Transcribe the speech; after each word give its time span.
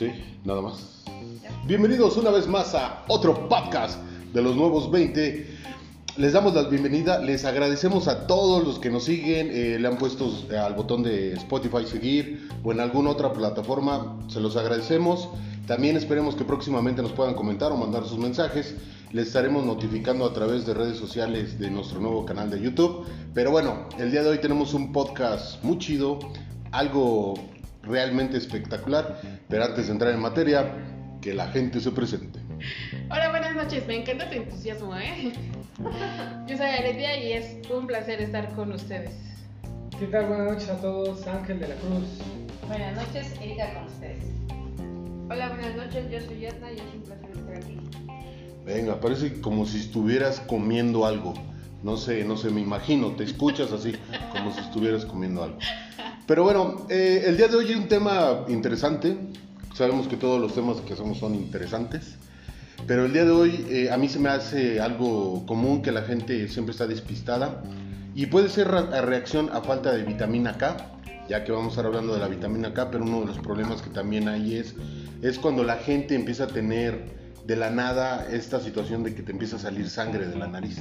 Sí, 0.00 0.10
nada 0.46 0.62
más. 0.62 1.04
Bienvenidos 1.66 2.16
una 2.16 2.30
vez 2.30 2.48
más 2.48 2.74
a 2.74 3.04
otro 3.06 3.50
podcast 3.50 4.00
de 4.32 4.40
los 4.40 4.56
nuevos 4.56 4.90
20. 4.90 5.46
Les 6.16 6.32
damos 6.32 6.54
la 6.54 6.62
bienvenida, 6.62 7.18
les 7.18 7.44
agradecemos 7.44 8.08
a 8.08 8.26
todos 8.26 8.64
los 8.64 8.78
que 8.78 8.88
nos 8.88 9.04
siguen, 9.04 9.50
eh, 9.52 9.76
le 9.78 9.86
han 9.86 9.98
puesto 9.98 10.32
al 10.58 10.72
botón 10.72 11.02
de 11.02 11.34
Spotify 11.34 11.84
seguir 11.84 12.48
o 12.64 12.72
en 12.72 12.80
alguna 12.80 13.10
otra 13.10 13.34
plataforma, 13.34 14.18
se 14.28 14.40
los 14.40 14.56
agradecemos. 14.56 15.28
También 15.66 15.98
esperemos 15.98 16.34
que 16.34 16.44
próximamente 16.46 17.02
nos 17.02 17.12
puedan 17.12 17.34
comentar 17.34 17.70
o 17.70 17.76
mandar 17.76 18.06
sus 18.06 18.16
mensajes. 18.16 18.76
Les 19.12 19.26
estaremos 19.26 19.66
notificando 19.66 20.24
a 20.24 20.32
través 20.32 20.64
de 20.64 20.72
redes 20.72 20.96
sociales 20.96 21.58
de 21.58 21.70
nuestro 21.70 22.00
nuevo 22.00 22.24
canal 22.24 22.48
de 22.48 22.58
YouTube. 22.58 23.04
Pero 23.34 23.50
bueno, 23.50 23.86
el 23.98 24.10
día 24.10 24.22
de 24.22 24.30
hoy 24.30 24.38
tenemos 24.38 24.72
un 24.72 24.92
podcast 24.92 25.62
muy 25.62 25.76
chido, 25.76 26.18
algo 26.72 27.34
realmente 27.82 28.36
espectacular. 28.36 29.20
Pero 29.48 29.64
antes 29.64 29.86
de 29.86 29.92
entrar 29.92 30.12
en 30.12 30.20
materia, 30.20 30.72
que 31.20 31.34
la 31.34 31.48
gente 31.48 31.80
se 31.80 31.90
presente. 31.90 32.38
Hola, 33.10 33.30
buenas 33.30 33.54
noches. 33.54 33.86
Me 33.86 34.00
encanta 34.00 34.28
tu 34.28 34.36
entusiasmo, 34.36 34.96
¿eh? 34.96 35.32
Yo 36.46 36.56
soy 36.56 36.66
Aretia 36.66 37.16
y 37.22 37.32
es 37.32 37.70
un 37.70 37.86
placer 37.86 38.20
estar 38.20 38.48
con 38.54 38.72
ustedes. 38.72 39.12
¿Qué 39.98 40.06
tal? 40.06 40.26
Buenas 40.26 40.52
noches 40.52 40.68
a 40.70 40.80
todos. 40.80 41.26
Ángel 41.26 41.60
de 41.60 41.68
la 41.68 41.74
Cruz. 41.76 42.04
Buenas 42.66 42.96
noches, 42.96 43.34
Erika 43.40 43.74
con 43.74 43.84
ustedes. 43.84 44.24
Hola, 45.28 45.48
buenas 45.48 45.76
noches. 45.76 46.10
Yo 46.10 46.20
soy 46.20 46.40
Yasna 46.40 46.72
y 46.72 46.76
es 46.76 46.82
un 46.94 47.02
placer 47.02 47.30
estar 47.30 47.56
aquí. 47.56 47.78
Venga, 48.64 49.00
parece 49.00 49.40
como 49.40 49.66
si 49.66 49.78
estuvieras 49.78 50.40
comiendo 50.40 51.06
algo. 51.06 51.34
No 51.82 51.96
sé, 51.96 52.24
no 52.24 52.36
sé, 52.36 52.50
me 52.50 52.60
imagino, 52.60 53.12
te 53.12 53.24
escuchas 53.24 53.72
así, 53.72 53.94
como 54.32 54.52
si 54.52 54.60
estuvieras 54.60 55.06
comiendo 55.06 55.42
algo. 55.42 55.58
Pero 56.26 56.44
bueno, 56.44 56.86
eh, 56.90 57.24
el 57.26 57.36
día 57.36 57.48
de 57.48 57.56
hoy 57.56 57.66
hay 57.68 57.74
un 57.74 57.88
tema 57.88 58.44
interesante. 58.48 59.16
Sabemos 59.74 60.06
que 60.06 60.16
todos 60.16 60.40
los 60.40 60.54
temas 60.54 60.80
que 60.82 60.92
hacemos 60.92 61.18
son 61.18 61.34
interesantes. 61.34 62.16
Pero 62.86 63.06
el 63.06 63.12
día 63.12 63.24
de 63.24 63.30
hoy 63.30 63.66
eh, 63.70 63.90
a 63.90 63.96
mí 63.96 64.08
se 64.08 64.18
me 64.18 64.28
hace 64.28 64.80
algo 64.80 65.44
común 65.46 65.82
que 65.82 65.92
la 65.92 66.02
gente 66.02 66.48
siempre 66.48 66.72
está 66.72 66.86
despistada. 66.86 67.62
Y 68.14 68.26
puede 68.26 68.48
ser 68.48 68.68
reacción 68.68 69.50
a 69.52 69.60
falta 69.62 69.92
de 69.92 70.02
vitamina 70.02 70.58
K, 70.58 70.76
ya 71.28 71.44
que 71.44 71.52
vamos 71.52 71.68
a 71.68 71.70
estar 71.70 71.86
hablando 71.86 72.12
de 72.12 72.20
la 72.20 72.28
vitamina 72.28 72.74
K, 72.74 72.90
pero 72.90 73.04
uno 73.04 73.20
de 73.20 73.26
los 73.26 73.38
problemas 73.38 73.82
que 73.82 73.90
también 73.90 74.28
hay 74.28 74.56
es, 74.56 74.74
es 75.22 75.38
cuando 75.38 75.64
la 75.64 75.76
gente 75.76 76.14
empieza 76.14 76.44
a 76.44 76.48
tener 76.48 77.04
de 77.46 77.56
la 77.56 77.70
nada 77.70 78.26
esta 78.30 78.60
situación 78.60 79.02
de 79.02 79.14
que 79.14 79.22
te 79.22 79.32
empieza 79.32 79.56
a 79.56 79.58
salir 79.60 79.88
sangre 79.88 80.26
de 80.26 80.36
la 80.36 80.48
nariz. 80.48 80.78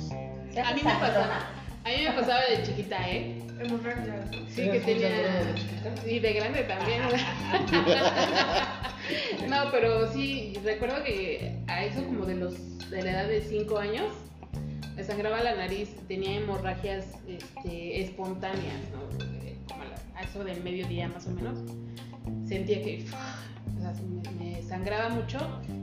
A 0.58 0.74
mí 0.74 0.82
me 0.84 0.92
pasaba, 0.92 1.48
a 1.84 1.90
mí 1.90 1.96
me 2.04 2.12
pasaba 2.12 2.42
de 2.46 2.64
chiquita, 2.64 3.10
¿eh? 3.10 3.42
Hemorragia. 3.60 4.26
Sí, 4.50 4.70
que 4.70 4.80
tenía. 4.80 5.56
Y 6.06 6.20
de 6.20 6.34
grande 6.34 6.64
también. 6.64 7.02
no, 9.50 9.72
pero 9.72 10.12
sí, 10.12 10.54
recuerdo 10.64 11.04
que 11.04 11.58
a 11.68 11.86
eso 11.86 12.04
como 12.06 12.26
de 12.26 12.36
los 12.36 12.90
de 12.90 13.04
la 13.04 13.12
edad 13.12 13.28
de 13.28 13.42
5 13.42 13.78
años 13.78 14.12
me 14.96 15.04
sangraba 15.04 15.44
la 15.44 15.56
nariz, 15.56 15.96
tenía 16.08 16.38
hemorragias 16.38 17.06
este, 17.28 18.02
espontáneas, 18.02 18.82
¿no? 18.92 19.04
Eh, 19.44 19.56
Como 19.68 19.84
a, 19.84 20.24
eso 20.24 20.44
del 20.44 20.64
mediodía 20.64 21.08
más 21.08 21.28
o 21.28 21.32
menos. 21.32 21.60
Sentía 22.48 22.82
que 22.82 23.06
o 23.78 23.80
sea, 23.80 23.94
me, 24.40 24.54
me 24.54 24.64
sangraba 24.64 25.10
mucho. 25.10 25.38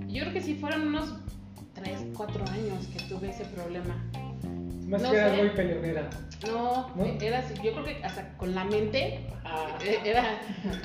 Yo 0.08 0.22
creo 0.22 0.32
que 0.32 0.42
sí 0.42 0.56
fueron 0.56 0.88
unos 0.88 1.14
3, 1.76 2.04
4 2.16 2.44
años 2.52 2.86
que 2.88 3.02
tuve 3.04 3.30
ese 3.30 3.44
problema. 3.46 3.94
Más 4.88 5.02
No 5.02 5.10
que 5.10 5.16
era 5.16 5.30
sé. 5.30 5.36
muy 5.36 5.50
peleonera. 5.50 6.10
No, 6.46 6.88
¿No? 6.94 7.04
era 7.04 7.38
así, 7.40 7.54
yo 7.62 7.72
creo 7.72 7.84
que 7.84 8.04
hasta 8.04 8.36
con 8.36 8.54
la 8.54 8.64
mente 8.64 9.26
eh, 9.84 9.98
era 10.04 10.38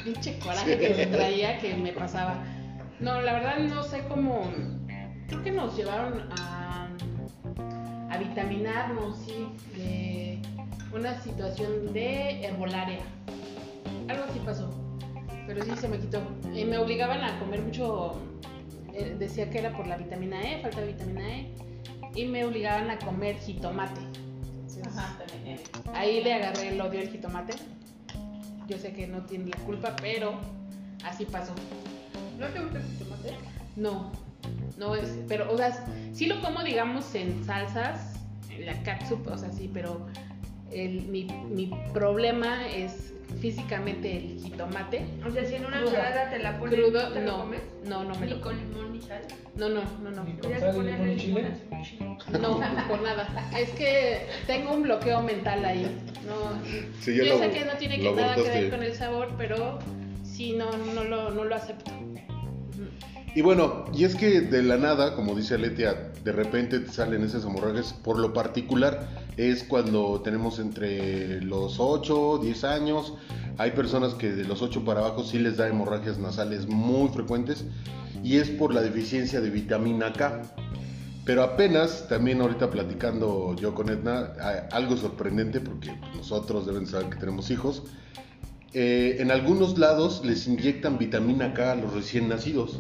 pinche 0.04 0.38
coraje 0.40 0.78
que 0.78 0.94
se 0.96 1.06
traía 1.08 1.58
que 1.60 1.76
me 1.76 1.94
pasaba. 1.94 2.36
No, 3.00 3.22
la 3.22 3.34
verdad 3.34 3.60
no 3.60 3.84
sé 3.84 4.04
cómo. 4.08 4.42
Creo 5.28 5.44
que 5.44 5.52
nos 5.52 5.76
llevaron 5.78 6.30
a, 6.40 6.88
a 8.10 8.18
vitaminarnos, 8.18 9.18
sí, 9.20 9.48
de 9.78 10.40
una 10.94 11.20
situación 11.22 11.94
de 11.94 12.44
herbolaria. 12.46 13.00
Algo 14.10 14.24
así 14.26 14.40
pasó, 14.40 14.70
pero 15.48 15.64
sí 15.64 15.72
se 15.78 15.88
me 15.88 16.00
quitó. 16.00 16.22
Y 16.54 16.66
me 16.66 16.78
obligaban 16.80 17.24
a 17.24 17.40
comer 17.40 17.62
mucho. 17.62 18.20
Eh, 18.94 19.16
decía 19.18 19.50
que 19.50 19.60
era 19.60 19.76
por 19.76 19.88
la 19.88 19.98
vitamina 19.98 20.42
E, 20.42 20.62
falta 20.62 20.82
de 20.82 20.88
vitamina 20.88 21.28
E. 21.28 21.52
Y 22.16 22.26
me 22.26 22.44
obligaban 22.46 22.90
a 22.90 23.00
comer 23.00 23.38
jitomate. 23.38 24.02
Entonces, 24.02 24.88
Ajá, 24.88 25.18
también. 25.18 25.58
eh. 25.58 25.64
Ahí 25.94 26.24
le 26.24 26.34
agarré 26.34 26.70
el 26.70 26.82
odio 26.82 27.00
al 27.00 27.10
jitomate. 27.10 27.54
Yo 28.68 28.78
sé 28.78 28.94
que 28.94 29.08
no 29.08 29.22
tiene 29.26 29.46
la 29.50 29.58
culpa, 29.66 29.96
pero 30.02 30.34
así 31.04 31.26
pasó. 31.26 31.54
¿No 32.38 32.48
te 32.48 32.60
gusta 32.60 32.80
el 32.80 32.86
jitomate? 32.86 33.34
No, 33.76 34.12
no 34.78 34.96
es, 34.96 35.10
pero, 35.28 35.52
o 35.52 35.58
sea, 35.58 35.86
sí 36.14 36.26
lo 36.26 36.42
como, 36.42 36.64
digamos, 36.64 37.14
en 37.16 37.44
salsas, 37.46 38.16
en 38.50 38.66
la 38.66 38.82
catsup, 38.84 39.26
o 39.28 39.38
sea, 39.38 39.52
sí, 39.52 39.70
pero 39.74 40.08
el- 40.72 41.04
mi, 41.04 41.26
mi 41.50 41.72
problema 41.94 42.68
es 42.68 43.14
físicamente 43.40 44.18
el 44.18 44.40
jitomate. 44.44 45.04
O 45.28 45.32
sea, 45.32 45.46
si 45.46 45.56
en 45.56 45.66
una 45.66 45.80
ensalada 45.80 46.30
te 46.30 46.40
la 46.40 46.60
pones, 46.60 46.80
Crudo, 46.80 47.08
¿te 47.14 47.22
lo 47.22 47.32
no, 47.32 47.38
comes? 47.40 47.62
no, 47.86 48.04
no 48.04 48.16
me 48.16 48.26
Ni 48.28 48.34
lo 48.34 48.42
con 48.42 48.58
limón 48.58 48.94
ni 48.94 49.02
sal. 49.02 49.22
No, 49.56 49.70
no, 49.70 49.82
no, 50.04 50.12
no. 50.12 50.24
Ni 50.24 50.34
con 50.34 50.52
sal 50.60 50.74
limón 50.74 50.86
limón 50.98 51.18
chile. 51.18 51.46
No, 52.40 52.60
por 52.88 53.02
nada. 53.02 53.50
Es 53.58 53.70
que 53.72 54.28
tengo 54.48 54.74
un 54.74 54.84
bloqueo 54.84 55.22
mental 55.22 55.64
ahí. 55.66 55.84
No, 56.28 56.62
Sí, 57.02 57.16
yo 57.16 57.24
lo- 57.26 57.40
sé 57.40 57.50
que 57.52 57.66
no 57.66 57.74
tiene 57.74 58.00
que 58.00 58.12
nada 58.12 58.36
que 58.36 58.42
ver 58.44 58.70
con 58.70 58.84
el 58.84 58.94
sabor, 58.94 59.30
pero 59.38 59.80
sí, 60.24 60.54
no, 60.54 60.72
no, 60.94 61.04
lo, 61.04 61.32
no 61.32 61.44
lo 61.46 61.56
acepto. 61.56 61.92
Y 63.34 63.42
bueno, 63.42 63.86
y 63.94 64.04
es 64.04 64.16
que 64.16 64.42
de 64.42 64.62
la 64.62 64.76
nada, 64.76 65.16
como 65.16 65.34
dice 65.36 65.56
Aletia, 65.56 66.12
de 66.22 66.34
repente 66.34 66.80
te 66.80 66.92
salen 66.92 67.24
esas 67.24 67.46
hemorragias. 67.46 67.94
Por 67.94 68.20
lo 68.20 68.34
particular, 68.34 69.08
es 69.38 69.64
cuando 69.64 70.20
tenemos 70.22 70.60
entre 70.60 71.40
los 71.42 71.80
8, 71.80 72.40
10 72.44 72.64
años. 72.66 73.14
Hay 73.58 73.72
personas 73.72 74.16
que 74.16 74.32
de 74.32 74.44
los 74.44 74.62
8 74.62 74.84
para 74.84 75.00
abajo 75.00 75.24
sí 75.24 75.40
les 75.40 75.56
da 75.56 75.70
hemorragias 75.70 76.18
nasales 76.18 76.68
muy 76.68 77.08
frecuentes. 77.08 77.64
Y 78.22 78.36
es 78.36 78.50
por 78.50 78.74
la 78.74 78.82
deficiencia 78.82 79.40
de 79.40 79.50
vitamina 79.50 80.12
K. 80.12 80.42
Pero 81.24 81.44
apenas, 81.44 82.10
también 82.10 82.42
ahorita 82.42 82.70
platicando 82.70 83.56
yo 83.56 83.74
con 83.74 83.88
Edna, 83.88 84.34
algo 84.72 84.98
sorprendente 84.98 85.62
porque 85.62 85.98
nosotros 86.18 86.66
deben 86.66 86.86
saber 86.86 87.08
que 87.10 87.16
tenemos 87.18 87.50
hijos. 87.50 87.84
eh, 88.74 89.18
en 89.20 89.32
algunos 89.32 89.78
lados 89.78 90.22
les 90.26 90.48
inyectan 90.48 90.98
vitamina 90.98 91.54
K 91.54 91.74
a 91.74 91.76
los 91.76 91.94
recién 91.94 92.28
nacidos 92.30 92.80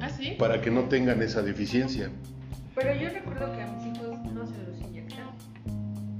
¿Ah, 0.00 0.08
sí? 0.08 0.36
para 0.38 0.60
que 0.60 0.70
no 0.70 0.84
tengan 0.84 1.22
esa 1.22 1.42
deficiencia. 1.42 2.10
Pero 2.74 2.94
yo 2.94 3.08
recuerdo 3.10 3.52
que 3.56 3.62
a 3.62 3.66
mis 3.66 3.86
hijos 3.96 4.18
no 4.32 4.46
se 4.46 4.62
los 4.62 4.80
inyectan. 4.80 5.26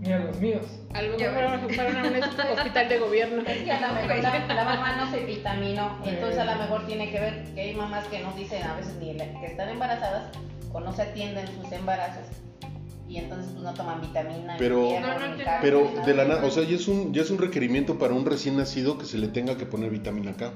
Ni 0.01 0.13
a 0.13 0.19
los 0.19 0.41
míos. 0.41 0.65
A 0.95 1.03
lo 1.03 1.17
mejor 1.17 1.75
fueron, 1.75 1.97
a 1.97 2.09
un 2.09 2.59
hospital 2.59 2.89
de 2.89 2.99
gobierno. 2.99 3.43
Es 3.47 3.63
que 3.63 3.73
a 3.73 3.81
lo 3.81 3.95
mejor 3.95 4.23
la, 4.23 4.55
la 4.55 4.65
mamá 4.65 4.97
no 4.97 5.11
se 5.11 5.25
vitaminó, 5.25 5.99
entonces 6.05 6.39
a 6.39 6.45
lo 6.45 6.57
mejor 6.57 6.87
tiene 6.87 7.11
que 7.11 7.21
ver 7.21 7.45
que 7.55 7.61
hay 7.61 7.75
mamás 7.75 8.07
que 8.09 8.21
nos 8.21 8.37
dicen 8.37 8.63
a 8.65 8.75
veces 8.77 8.95
ni 9.01 9.17
que 9.17 9.47
están 9.47 9.69
embarazadas 9.69 10.31
o 10.73 10.81
no 10.81 10.93
se 10.93 11.03
atienden 11.03 11.47
sus 11.47 11.71
embarazos 11.73 12.25
y 13.09 13.17
entonces 13.17 13.51
pues, 13.53 13.63
no 13.65 13.73
toman 13.75 14.01
vitamina, 14.01 14.57
Pero- 14.59 14.89
hierro, 14.89 15.07
No, 15.07 15.15
no 15.15 15.45
carne, 15.45 15.59
Pero 15.63 15.91
de 16.05 16.15
la 16.15 16.25
nada. 16.25 16.37
nada, 16.37 16.47
o 16.47 16.51
sea, 16.51 16.65
ya 16.65 16.77
es, 16.77 16.89
un, 16.89 17.15
ya 17.15 17.23
es 17.23 17.31
un 17.31 17.39
requerimiento 17.39 17.99
para 17.99 18.13
un 18.15 18.27
recién 18.27 18.57
nacido 18.57 18.99
que 18.99 19.07
se 19.07 19.19
le 19.19 19.29
tenga 19.29 19.57
que 19.57 19.65
poner 19.65 19.91
vitamina 19.91 20.35
K. 20.37 20.53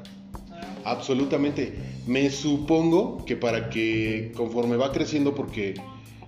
Absolutamente. 0.84 1.74
Me 2.06 2.30
supongo 2.30 3.24
que 3.24 3.36
para 3.36 3.70
que 3.70 4.32
conforme 4.36 4.76
va 4.76 4.92
creciendo, 4.92 5.34
porque 5.34 5.74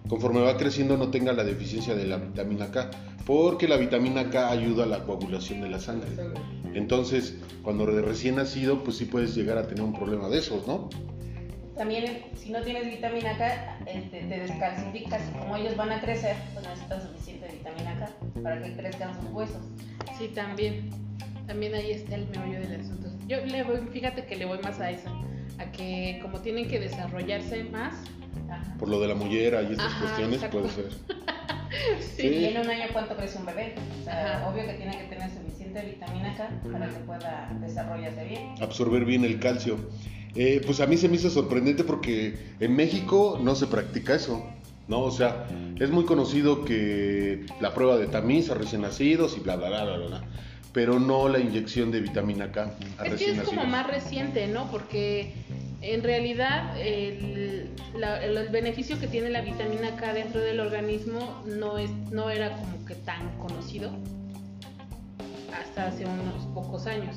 conforme 0.09 0.41
va 0.41 0.56
creciendo 0.56 0.97
no 0.97 1.10
tenga 1.10 1.32
la 1.32 1.44
deficiencia 1.44 1.94
de 1.94 2.06
la 2.06 2.19
vitamina 2.19 2.70
K, 2.70 2.91
porque 3.26 3.66
la 3.69 3.76
vitamina 3.76 4.31
K 4.31 4.50
ayuda 4.50 4.84
a 4.84 4.87
la 4.87 5.05
coagulación 5.05 5.61
de 5.61 5.70
la 5.70 5.81
sangre. 5.81 6.08
Entonces, 6.75 7.37
cuando 7.62 7.87
de 7.87 8.02
recién 8.02 8.37
nacido, 8.37 8.84
pues 8.84 8.96
sí 8.96 9.05
puedes 9.06 9.34
llegar 9.34 9.58
a 9.58 9.67
tener 9.67 9.82
un 9.82 9.93
problema 9.93 10.28
de 10.28 10.38
esos, 10.38 10.67
¿no? 10.67 10.90
También 11.76 12.25
si 12.37 12.50
no 12.50 12.62
tienes 12.62 12.87
vitamina 12.87 13.37
K, 13.37 13.78
este, 13.87 14.20
te 14.20 14.40
descalcificas. 14.40 15.23
Como 15.38 15.56
ellos 15.56 15.76
van 15.76 15.90
a 15.90 16.00
crecer, 16.00 16.37
pues 16.52 16.67
necesitan 16.67 17.02
suficiente 17.02 17.49
vitamina 17.50 17.99
K 17.99 18.40
para 18.43 18.62
que 18.62 18.76
crezcan 18.76 19.14
sus 19.20 19.31
huesos. 19.32 19.62
Sí, 20.19 20.28
también. 20.28 20.90
También 21.46 21.75
ahí 21.75 21.90
está 21.90 22.14
el 22.14 22.28
meollo 22.28 22.61
del 22.61 22.81
asunto. 22.81 23.08
Yo 23.29 23.44
le 23.44 23.62
voy, 23.62 23.79
fíjate 23.93 24.25
que 24.26 24.37
le 24.37 24.44
voy 24.44 24.59
más 24.62 24.81
a 24.81 24.91
eso. 24.91 25.09
A 25.59 25.71
que 25.71 26.19
como 26.23 26.41
tienen 26.41 26.69
que 26.69 26.81
desarrollarse 26.81 27.65
más. 27.65 27.94
Ajá. 28.50 28.76
Por 28.79 28.88
lo 28.88 29.00
de 29.00 29.09
la 29.09 29.15
mollera 29.15 29.62
y 29.62 29.73
estas 29.73 29.87
Ajá, 29.87 30.00
cuestiones 30.00 30.35
exacto. 30.43 30.61
puede 30.61 30.73
ser. 30.73 30.93
Y 32.19 32.44
en 32.44 32.59
un 32.61 32.71
año 32.71 32.85
cuánto 32.93 33.17
crece 33.17 33.37
un 33.38 33.47
bebé. 33.47 33.75
O 34.00 34.05
sea, 34.05 34.37
Ajá. 34.38 34.49
obvio 34.49 34.65
que 34.65 34.75
tiene 34.75 34.97
que 34.97 35.05
tener 35.05 35.29
suficiente 35.31 35.85
vitamina 35.85 36.35
K 36.37 36.49
para 36.71 36.88
que 36.88 36.99
pueda 37.00 37.53
desarrollarse 37.61 38.25
bien. 38.25 38.55
absorber 38.62 39.05
bien 39.05 39.25
el 39.25 39.41
calcio. 39.41 39.76
Eh, 40.37 40.61
pues 40.65 40.81
a 40.81 40.87
mí 40.87 40.97
se 40.97 41.09
me 41.09 41.17
hizo 41.17 41.31
sorprendente 41.31 41.82
porque 41.85 42.37
en 42.61 42.76
México 42.76 43.41
no 43.43 43.55
se 43.56 43.67
practica 43.67 44.15
eso, 44.15 44.44
¿no? 44.88 45.00
O 45.00 45.11
sea, 45.11 45.47
es 45.81 45.91
muy 45.91 46.05
conocido 46.05 46.65
que 46.65 47.44
la 47.61 47.75
prueba 47.75 47.97
de 47.97 48.06
tamiz 48.06 48.50
a 48.50 48.55
recién 48.55 48.82
nacidos 48.82 49.37
y 49.37 49.41
bla, 49.41 49.56
bla, 49.56 49.69
bla, 49.69 49.85
bla, 49.85 49.97
bla, 49.97 50.06
bla, 50.06 50.25
pero 50.75 50.99
no 51.00 51.29
la 51.29 51.38
inyección 51.38 51.91
de 51.91 52.00
vitamina 52.00 52.53
K 52.53 52.65
a 52.99 53.06
Es 53.06 53.15
que 53.15 53.31
es 53.31 53.31
como 53.41 53.43
nacidos. 53.62 53.69
más 53.69 53.87
reciente, 53.87 54.47
¿no? 54.49 54.71
Porque 54.71 55.32
En 55.81 56.03
realidad, 56.03 56.81
el, 56.81 57.69
la- 57.99 58.25
el- 58.25 58.38
el 58.38 58.49
beneficio 58.49 58.99
que 58.99 59.06
tiene 59.06 59.29
la 59.29 59.43
vitamina 59.43 59.94
K 59.97 60.15
dentro 60.15 60.41
del 60.41 60.59
organismo 60.61 61.43
no, 61.44 61.76
es, 61.76 61.91
no 62.11 62.31
era 62.31 62.56
como 62.56 62.87
que 62.87 62.94
tan 62.94 63.37
conocido 63.38 63.91
hasta 65.53 65.88
hace 65.88 66.06
unos 66.06 66.47
pocos 66.55 66.87
años. 66.87 67.17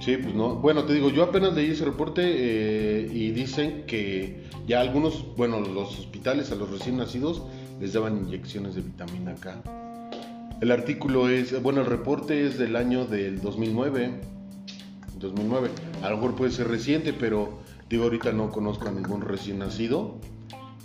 Sí, 0.00 0.18
pues 0.18 0.34
no. 0.34 0.56
Bueno, 0.56 0.84
te 0.84 0.92
digo, 0.92 1.08
yo 1.08 1.22
apenas 1.24 1.54
leí 1.54 1.70
ese 1.70 1.86
reporte 1.86 2.22
eh, 2.24 3.08
y 3.10 3.30
dicen 3.30 3.84
que 3.86 4.44
ya 4.66 4.80
algunos, 4.80 5.34
bueno, 5.36 5.58
los 5.60 5.98
hospitales 5.98 6.52
a 6.52 6.56
los 6.56 6.70
recién 6.70 6.98
nacidos 6.98 7.42
les 7.80 7.94
daban 7.94 8.18
inyecciones 8.18 8.74
de 8.74 8.82
vitamina 8.82 9.34
K. 9.34 9.62
El 10.62 10.70
artículo 10.70 11.28
es, 11.28 11.60
bueno, 11.60 11.80
el 11.80 11.86
reporte 11.88 12.46
es 12.46 12.56
del 12.56 12.76
año 12.76 13.04
del 13.04 13.40
2009. 13.40 14.12
2009. 15.16 15.68
A 16.04 16.10
lo 16.10 16.16
mejor 16.18 16.36
puede 16.36 16.52
ser 16.52 16.68
reciente, 16.68 17.12
pero 17.12 17.58
digo, 17.88 18.04
ahorita 18.04 18.30
no 18.30 18.48
conozco 18.52 18.86
a 18.86 18.92
ningún 18.92 19.22
recién 19.22 19.58
nacido, 19.58 20.20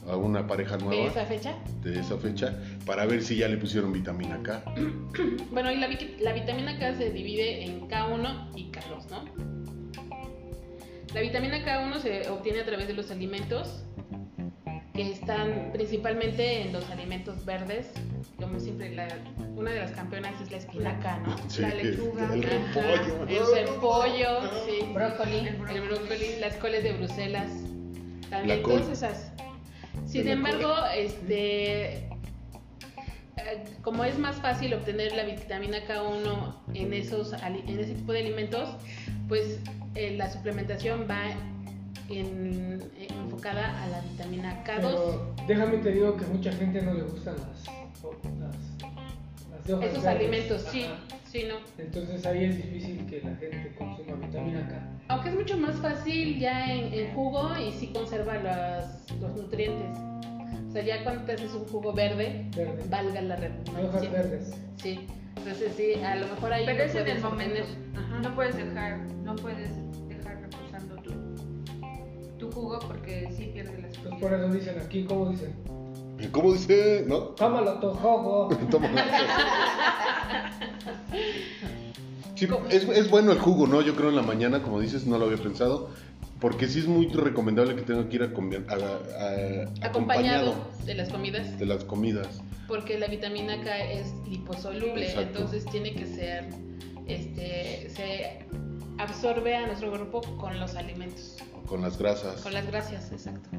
a 0.10 0.16
una 0.16 0.48
pareja 0.48 0.78
nueva 0.78 0.96
De 1.04 1.08
esa 1.10 1.26
fecha. 1.28 1.56
de 1.84 2.00
esa 2.00 2.18
fecha, 2.18 2.60
para 2.88 3.06
ver 3.06 3.22
si 3.24 3.36
ya 3.36 3.48
le 3.48 3.58
pusieron 3.58 3.94
vitamina 3.94 4.42
K. 4.42 4.64
Bueno, 5.52 5.72
y 5.72 5.76
la, 5.76 5.88
la 6.22 6.34
vitamina 6.34 6.80
K 6.80 6.96
se 6.96 7.12
divide 7.12 7.64
en 7.64 7.88
K1 7.88 8.48
y 8.56 8.72
K2, 8.72 9.10
¿no? 9.12 9.26
La 11.14 11.22
vitamina 11.22 11.64
K1 11.64 12.00
se 12.00 12.30
obtiene 12.32 12.62
a 12.62 12.66
través 12.66 12.88
de 12.88 12.94
los 12.96 13.12
alimentos 13.12 13.84
que 14.96 15.12
están 15.12 15.70
principalmente 15.72 16.64
en 16.64 16.74
los 16.74 16.90
alimentos 16.90 17.46
verdes. 17.46 17.92
Como 18.38 18.60
siempre, 18.60 18.96
la- 18.96 19.08
una 19.58 19.72
de 19.72 19.80
las 19.80 19.92
campeonas 19.92 20.40
es 20.42 20.52
la 20.52 20.58
espinaca, 20.58 21.18
¿no? 21.20 21.36
Sí, 21.50 21.62
la 21.62 21.70
lechuga, 21.74 22.32
el 22.34 22.44
repollo. 22.44 23.24
el 23.28 23.68
repollo, 23.68 24.40
sí. 24.66 24.86
Brócoli. 24.94 25.38
el 25.48 25.82
brócoli, 25.82 26.40
las 26.40 26.56
coles 26.58 26.84
de 26.84 26.94
Bruselas, 26.94 27.50
La 28.30 28.38
también 28.38 28.62
col. 28.62 28.82
todas 28.82 28.90
esas. 28.90 29.32
Sin 30.06 30.28
embargo, 30.28 30.74
este, 30.96 31.96
eh, 31.98 33.64
como 33.82 34.04
es 34.04 34.18
más 34.20 34.36
fácil 34.38 34.74
obtener 34.76 35.14
la 35.14 35.24
vitamina 35.24 35.80
K1 35.88 36.56
en 36.76 36.94
esos 36.94 37.34
ali- 37.34 37.64
en 37.68 37.80
ese 37.80 37.96
tipo 37.96 38.14
de 38.14 38.20
alimentos, 38.20 38.70
pues 39.28 39.60
eh, 39.96 40.16
la 40.16 40.30
suplementación 40.32 41.08
va 41.10 41.24
en- 42.10 42.80
enfocada 43.10 43.84
a 43.84 43.88
la 43.88 44.02
vitamina 44.02 44.64
K2. 44.64 44.82
Pero 44.82 45.36
déjame 45.48 45.78
te 45.80 45.92
digo 45.92 46.16
que 46.16 46.26
mucha 46.28 46.52
gente 46.54 46.82
no 46.84 46.94
le 46.94 47.02
gustan 47.04 47.36
las 47.38 47.66
de 49.68 49.74
hojas 49.74 49.90
Esos 49.92 50.04
verdes. 50.04 50.22
alimentos, 50.22 50.62
sí, 50.72 50.84
Ajá. 50.84 51.18
sí, 51.32 51.44
no. 51.48 51.56
Entonces 51.84 52.26
ahí 52.26 52.46
es 52.46 52.58
difícil 52.58 53.06
que 53.06 53.22
la 53.22 53.36
gente 53.36 53.76
consuma 53.78 54.16
vitamina 54.26 54.68
K. 54.68 54.90
Aunque 55.10 55.30
es 55.30 55.36
mucho 55.36 55.58
más 55.58 55.76
fácil 55.76 56.40
ya 56.40 56.74
en, 56.74 56.94
en 56.94 57.14
jugo 57.14 57.50
y 57.58 57.72
sí 57.74 57.88
conserva 57.88 58.36
las- 58.38 59.12
los 59.20 59.36
nutrientes. 59.36 59.98
O 60.68 60.72
sea, 60.72 60.84
ya 60.84 61.04
cuando 61.04 61.24
te 61.24 61.34
haces 61.34 61.52
un 61.54 61.66
jugo 61.66 61.94
verde, 61.94 62.46
Verde. 62.56 62.84
valga 62.90 63.22
la 63.22 63.36
De 63.36 63.48
hojas 63.48 63.74
redundancia. 63.76 64.10
verdes. 64.12 64.54
Sí, 64.82 65.08
entonces 65.36 65.72
sí, 65.76 65.94
a 66.04 66.16
lo 66.16 66.28
mejor 66.28 66.54
ahí 66.54 66.66
Pero 66.66 66.78
lo 66.78 66.84
es 66.86 66.96
en 66.96 67.08
el 67.08 67.22
momento. 67.22 67.64
Ajá. 67.96 68.20
No 68.20 68.36
puedes 68.36 68.56
dejar, 68.58 69.00
no 69.24 69.36
puedes 69.36 69.70
dejar 70.08 70.42
reposando 70.42 70.96
tu, 71.02 71.12
tu 72.38 72.52
jugo 72.52 72.80
porque 72.86 73.30
sí 73.36 73.50
pierde 73.54 73.82
las 73.82 73.98
Pues 73.98 74.16
por 74.22 74.34
eso 74.34 74.50
dicen 74.54 74.76
aquí, 74.80 75.04
¿cómo 75.06 75.30
dicen? 75.30 75.54
¿Cómo 76.32 76.54
dice? 76.54 77.04
¿No? 77.08 77.18
Tómalo 77.36 77.80
tu 77.80 77.90
jugo. 77.92 78.50
Toma. 78.72 78.90
Sí, 82.36 82.48
es, 82.70 82.84
es 82.88 83.10
bueno 83.10 83.32
el 83.32 83.40
jugo, 83.40 83.66
¿no? 83.68 83.82
Yo 83.82 83.96
creo 83.96 84.10
en 84.10 84.16
la 84.16 84.22
mañana, 84.22 84.62
como 84.62 84.80
dices, 84.80 85.06
no 85.08 85.18
lo 85.18 85.26
había 85.26 85.38
pensado. 85.38 85.90
Porque 86.40 86.68
sí 86.68 86.80
es 86.80 86.88
muy 86.88 87.08
recomendable 87.08 87.76
que 87.76 87.82
tenga 87.82 88.08
que 88.10 88.16
ir 88.18 88.22
a 88.24 88.32
comer- 88.32 88.64
a- 88.70 88.76
a- 88.76 89.88
Acompañado 89.88 90.54
de 90.86 90.94
las 90.94 91.10
comidas, 91.10 91.58
de 91.58 91.66
las 91.66 91.84
comidas. 91.84 92.28
porque 92.68 93.00
la 93.00 93.08
vitamina 93.08 93.60
K 93.64 93.76
es 93.92 94.14
liposoluble, 94.30 95.04
Exacto. 95.08 95.40
entonces 95.40 95.66
tiene 95.66 95.94
que 95.96 96.06
ser, 96.06 96.50
este, 97.08 97.90
se 97.90 98.46
absorbe 99.00 99.56
a 99.56 99.66
nuestro 99.66 99.90
cuerpo 99.90 100.22
con 100.38 100.60
los 100.60 100.76
alimentos, 100.76 101.38
Con 101.68 101.82
las 101.82 101.98
grasas. 102.00 102.42
con 102.42 102.54
las 102.54 102.66
grasas, 102.66 103.12
exacto. 103.12 103.50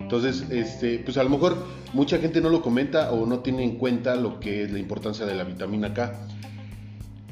Entonces, 0.00 0.44
este, 0.50 1.00
pues 1.00 1.18
a 1.18 1.24
lo 1.24 1.28
mejor 1.30 1.56
mucha 1.92 2.18
gente 2.18 2.40
no 2.40 2.48
lo 2.48 2.62
comenta 2.62 3.10
o 3.12 3.26
no 3.26 3.40
tiene 3.40 3.64
en 3.64 3.76
cuenta 3.76 4.14
lo 4.16 4.40
que 4.40 4.62
es 4.62 4.70
la 4.72 4.78
importancia 4.78 5.26
de 5.26 5.34
la 5.34 5.44
vitamina 5.44 5.92
K. 5.92 6.14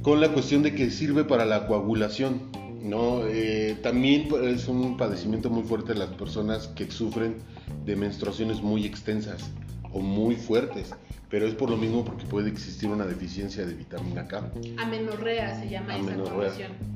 Con 0.03 0.21
la 0.21 0.29
cuestión 0.31 0.63
de 0.63 0.75
que 0.75 0.91
sirve 0.91 1.25
para 1.25 1.45
la 1.45 1.67
coagulación, 1.67 2.51
¿no? 2.83 3.25
Eh, 3.27 3.79
también 3.83 4.29
es 4.43 4.69
un 4.69 4.97
padecimiento 4.97 5.49
muy 5.49 5.63
fuerte 5.63 5.93
de 5.95 6.01
las 6.01 6.09
personas 6.11 6.69
que 6.69 6.91
sufren 6.91 7.37
de 7.85 7.97
menstruaciones 7.97 8.61
muy 8.63 8.85
extensas 8.85 9.51
o 9.93 10.01
muy 10.01 10.37
fuertes, 10.37 10.95
pero 11.31 11.47
es 11.47 11.55
por 11.55 11.71
lo 11.71 11.77
mismo 11.77 12.05
porque 12.05 12.27
puede 12.27 12.51
existir 12.51 12.89
una 12.89 13.07
deficiencia 13.07 13.65
de 13.65 13.75
vitamina 13.75 14.27
K. 14.29 14.51
Amenorrea 14.79 15.59
se 15.61 15.69
llama 15.69 15.97
esa 15.97 16.05
Amenorrea. 16.05 16.51
condición. 16.51 16.96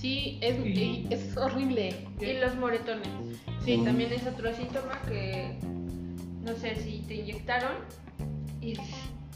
Sí, 0.00 0.38
es, 0.42 0.56
Y- 0.64 1.06
es 1.10 1.36
horrible. 1.36 2.06
Y 2.20 2.32
los 2.34 2.54
moretones. 2.56 3.08
Sí, 3.64 3.78
Mm. 3.78 3.84
también 3.84 4.12
es 4.12 4.26
otro 4.26 4.52
síntoma 4.54 5.00
que 5.08 5.58
no 6.42 6.54
sé 6.54 6.76
si 6.76 7.00
te 7.08 7.16
inyectaron 7.16 7.72
y 8.60 8.74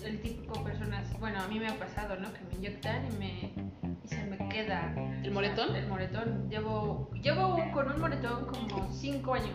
el 0.04 0.20
típico 0.20 0.62
personas, 0.64 1.06
bueno, 1.20 1.40
a 1.40 1.48
mí 1.48 1.58
me 1.58 1.68
ha 1.68 1.78
pasado, 1.78 2.16
¿no? 2.16 2.32
Que 2.32 2.40
me 2.48 2.54
inyectan 2.58 3.06
y 3.12 3.18
me 3.18 3.52
y 4.04 4.08
se 4.08 4.24
me 4.24 4.36
queda 4.48 4.94
¿El 5.22 5.30
moretón? 5.32 5.74
El 5.76 5.86
moretón. 5.88 6.48
Llevo 6.50 7.10
llevo 7.22 7.56
con 7.72 7.90
un 7.90 8.00
moretón 8.00 8.46
como 8.46 8.92
cinco 8.92 9.34
años. 9.34 9.50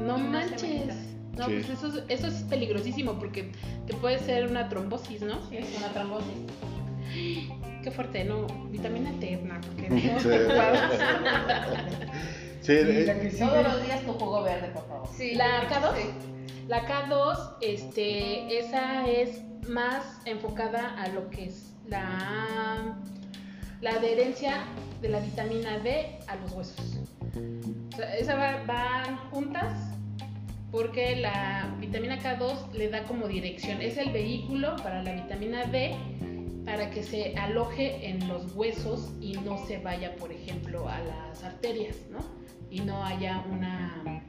No 0.00 0.18
manches. 0.18 0.94
No, 1.36 1.46
Sí. 1.46 1.52
pues 1.52 1.70
eso, 1.70 1.86
es- 1.88 2.04
eso 2.08 2.26
es 2.26 2.42
peligrosísimo 2.44 3.18
porque 3.18 3.52
te 3.86 3.94
puede 3.94 4.18
ser 4.18 4.46
una 4.50 4.68
trombosis, 4.68 5.22
¿no? 5.22 5.40
Sí, 5.48 5.56
es 5.58 5.76
una 5.78 5.88
trombosis. 5.92 7.57
Qué 7.88 7.94
fuerte, 7.94 8.22
no, 8.22 8.46
vitamina 8.70 9.08
eterna, 9.08 9.58
porque 9.62 9.88
Sí. 10.20 10.28
Sí, 12.60 12.72
Y 12.72 12.76
eh, 12.76 13.34
Todos 13.38 13.62
los 13.64 13.82
días 13.82 14.02
tu 14.02 14.12
jugo 14.12 14.42
verde, 14.42 14.68
por 14.74 14.86
favor. 14.86 15.08
Sí, 15.16 15.34
La 15.36 15.62
yo- 15.62 15.68
K2, 15.70 15.94
sí. 15.96 16.02
la 16.68 16.86
K2, 16.86 17.54
este, 17.62 18.58
esa 18.58 19.08
es 19.08 19.40
más 19.70 20.20
enfocada 20.26 21.00
a 21.02 21.08
lo 21.08 21.30
que 21.30 21.46
es 21.46 21.72
la, 21.88 22.94
la 23.80 23.90
adherencia 23.92 24.64
de 25.00 25.08
la 25.08 25.20
vitamina 25.20 25.78
D 25.78 26.18
a 26.26 26.36
los 26.36 26.52
huesos. 26.52 26.98
O 27.94 27.96
sea, 27.96 28.14
esas 28.16 28.36
va- 28.38 28.62
van 28.66 29.16
juntas 29.30 29.72
porque 30.70 31.16
la 31.16 31.74
vitamina 31.80 32.18
K2 32.18 32.72
le 32.74 32.90
da 32.90 33.04
como 33.04 33.28
dirección, 33.28 33.80
es 33.80 33.96
el 33.96 34.12
vehículo 34.12 34.76
para 34.76 35.02
la 35.02 35.12
vitamina 35.14 35.64
D 35.64 35.96
para 36.68 36.90
que 36.90 37.02
se 37.02 37.34
aloje 37.38 38.10
en 38.10 38.28
los 38.28 38.54
huesos 38.54 39.10
y 39.22 39.32
no 39.38 39.56
se 39.66 39.78
vaya, 39.78 40.14
por 40.16 40.30
ejemplo, 40.30 40.86
a 40.86 41.00
las 41.00 41.42
arterias, 41.42 41.96
¿no? 42.10 42.18
Y 42.70 42.80
no 42.80 43.02
haya 43.02 43.42
una... 43.50 44.22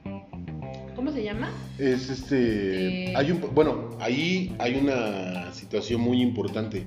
¿Cómo 0.96 1.12
se 1.12 1.22
llama? 1.22 1.52
Es 1.78 2.10
este. 2.10 3.10
Eh. 3.10 3.14
Hay 3.18 3.32
un, 3.32 3.44
bueno, 3.54 3.90
ahí 4.00 4.56
hay 4.58 4.76
una 4.76 5.52
situación 5.54 6.00
muy 6.00 6.22
importante. 6.22 6.86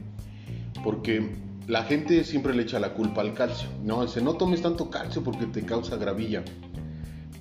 Porque 0.82 1.28
la 1.66 1.85
gente 1.85 2.25
siempre 2.25 2.54
le 2.54 2.62
echa 2.62 2.80
la 2.80 2.94
culpa 2.94 3.21
al 3.21 3.35
calcio. 3.35 3.68
No, 3.85 4.06
dice, 4.06 4.23
no 4.23 4.35
tomes 4.35 4.62
tanto 4.62 4.88
calcio 4.88 5.23
porque 5.23 5.44
te 5.44 5.64
causa 5.66 5.97
gravilla. 5.97 6.42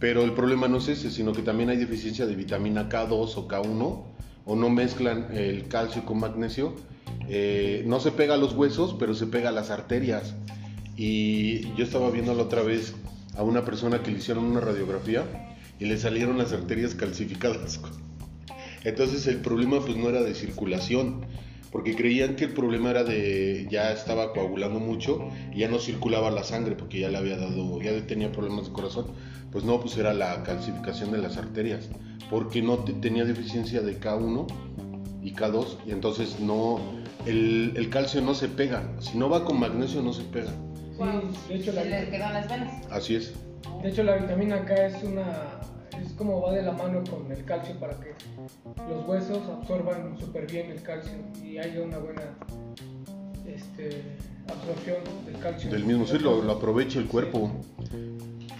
Pero 0.01 0.23
el 0.23 0.33
problema 0.33 0.67
no 0.67 0.79
es 0.79 0.89
ese, 0.89 1.11
sino 1.11 1.31
que 1.31 1.43
también 1.43 1.69
hay 1.69 1.77
deficiencia 1.77 2.25
de 2.25 2.35
vitamina 2.35 2.89
K2 2.89 3.37
o 3.37 3.47
K1, 3.47 4.03
o 4.43 4.55
no 4.57 4.69
mezclan 4.69 5.29
el 5.31 5.69
calcio 5.69 6.03
con 6.03 6.19
magnesio. 6.19 6.75
Eh, 7.29 7.83
no 7.85 7.99
se 7.99 8.11
pega 8.11 8.33
a 8.35 8.37
los 8.37 8.53
huesos, 8.53 8.95
pero 8.99 9.13
se 9.15 9.27
pega 9.27 9.49
a 9.49 9.51
las 9.53 9.69
arterias. 9.69 10.35
Y 10.97 11.73
yo 11.75 11.83
estaba 11.83 12.09
viendo 12.11 12.33
la 12.35 12.43
otra 12.43 12.61
vez 12.63 12.93
a 13.35 13.43
una 13.43 13.63
persona 13.63 14.03
que 14.03 14.11
le 14.11 14.17
hicieron 14.17 14.43
una 14.45 14.59
radiografía 14.59 15.23
y 15.79 15.85
le 15.85 15.97
salieron 15.97 16.37
las 16.37 16.51
arterias 16.53 16.95
calcificadas. 16.95 17.79
Entonces 18.83 19.27
el 19.27 19.37
problema 19.37 19.79
pues 19.79 19.95
no 19.95 20.09
era 20.09 20.21
de 20.21 20.33
circulación, 20.35 21.21
porque 21.71 21.95
creían 21.95 22.35
que 22.35 22.45
el 22.45 22.51
problema 22.53 22.89
era 22.89 23.03
de 23.03 23.67
ya 23.69 23.91
estaba 23.93 24.33
coagulando 24.33 24.79
mucho 24.79 25.29
y 25.53 25.59
ya 25.59 25.69
no 25.69 25.79
circulaba 25.79 26.29
la 26.31 26.43
sangre 26.43 26.75
porque 26.75 26.99
ya 26.99 27.09
le 27.09 27.17
había 27.17 27.37
dado, 27.37 27.81
ya 27.81 27.91
tenía 28.05 28.31
problemas 28.31 28.65
de 28.67 28.73
corazón. 28.73 29.07
Pues 29.51 29.63
no, 29.63 29.79
pues 29.79 29.97
era 29.97 30.13
la 30.13 30.43
calcificación 30.43 31.11
de 31.11 31.19
las 31.19 31.37
arterias, 31.37 31.89
porque 32.29 32.61
no 32.61 32.77
te- 32.79 32.93
tenía 32.93 33.23
deficiencia 33.25 33.81
de 33.81 33.99
K1 33.99 34.47
y 35.23 35.33
K2 35.33 35.65
y 35.87 35.91
entonces 35.91 36.39
no, 36.39 36.79
el, 37.25 37.73
el 37.75 37.89
calcio 37.89 38.21
no 38.21 38.33
se 38.33 38.47
pega, 38.47 38.83
si 38.99 39.17
no 39.17 39.29
va 39.29 39.45
con 39.45 39.59
magnesio 39.59 40.01
no 40.01 40.13
se 40.13 40.23
pega. 40.23 40.51
sí, 40.51 41.53
de 41.53 41.55
hecho, 41.55 41.71
la, 41.73 41.83
le 41.83 42.09
quedó 42.09 42.25
en 42.25 42.33
las 42.33 42.49
venas. 42.49 42.87
Así 42.91 43.15
es. 43.15 43.33
de 43.81 43.89
hecho 43.89 44.03
la 44.03 44.17
vitamina 44.17 44.65
K 44.65 44.87
es 44.87 45.03
una 45.03 45.59
es 46.03 46.13
como 46.13 46.41
va 46.41 46.53
de 46.53 46.63
la 46.63 46.71
mano 46.71 47.03
con 47.09 47.31
el 47.31 47.43
calcio 47.45 47.75
para 47.79 47.93
que 47.99 48.13
los 48.89 49.07
huesos 49.07 49.39
absorban 49.49 50.17
súper 50.19 50.49
bien 50.51 50.71
el 50.71 50.81
calcio 50.81 51.13
y 51.43 51.57
haya 51.57 51.81
una 51.81 51.97
buena 51.97 52.23
este, 53.45 54.01
absorción 54.47 54.97
del 55.25 55.37
calcio. 55.39 55.69
Del 55.69 55.85
mismo, 55.85 56.07
sí, 56.07 56.17
lo, 56.19 56.41
lo 56.41 56.53
aprovecha 56.53 56.99
el 56.99 57.07
cuerpo. 57.07 57.51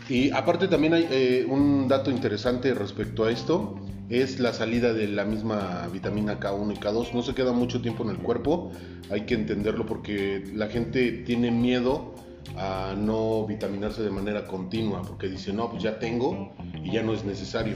Y 0.09 0.29
aparte 0.31 0.67
también 0.67 0.93
hay 0.93 1.07
eh, 1.09 1.45
un 1.47 1.87
dato 1.87 2.11
interesante 2.11 2.73
respecto 2.73 3.23
a 3.23 3.31
esto, 3.31 3.75
es 4.11 4.41
la 4.41 4.53
salida 4.53 4.93
de 4.93 5.07
la 5.07 5.23
misma 5.23 5.87
vitamina 5.91 6.39
K1 6.39 6.75
y 6.75 6.79
K2. 6.79 7.13
No 7.13 7.23
se 7.23 7.33
queda 7.33 7.53
mucho 7.53 7.81
tiempo 7.81 8.03
en 8.03 8.09
el 8.09 8.17
cuerpo, 8.17 8.71
hay 9.09 9.21
que 9.21 9.35
entenderlo 9.35 9.85
porque 9.85 10.43
la 10.53 10.67
gente 10.67 11.11
tiene 11.25 11.49
miedo 11.49 12.13
a 12.57 12.93
no 12.97 13.45
vitaminarse 13.47 14.03
de 14.03 14.09
manera 14.09 14.45
continua, 14.47 15.01
porque 15.01 15.29
dice, 15.29 15.53
no, 15.53 15.69
pues 15.69 15.81
ya 15.81 15.99
tengo 15.99 16.53
y 16.83 16.91
ya 16.91 17.03
no 17.03 17.13
es 17.13 17.23
necesario. 17.23 17.75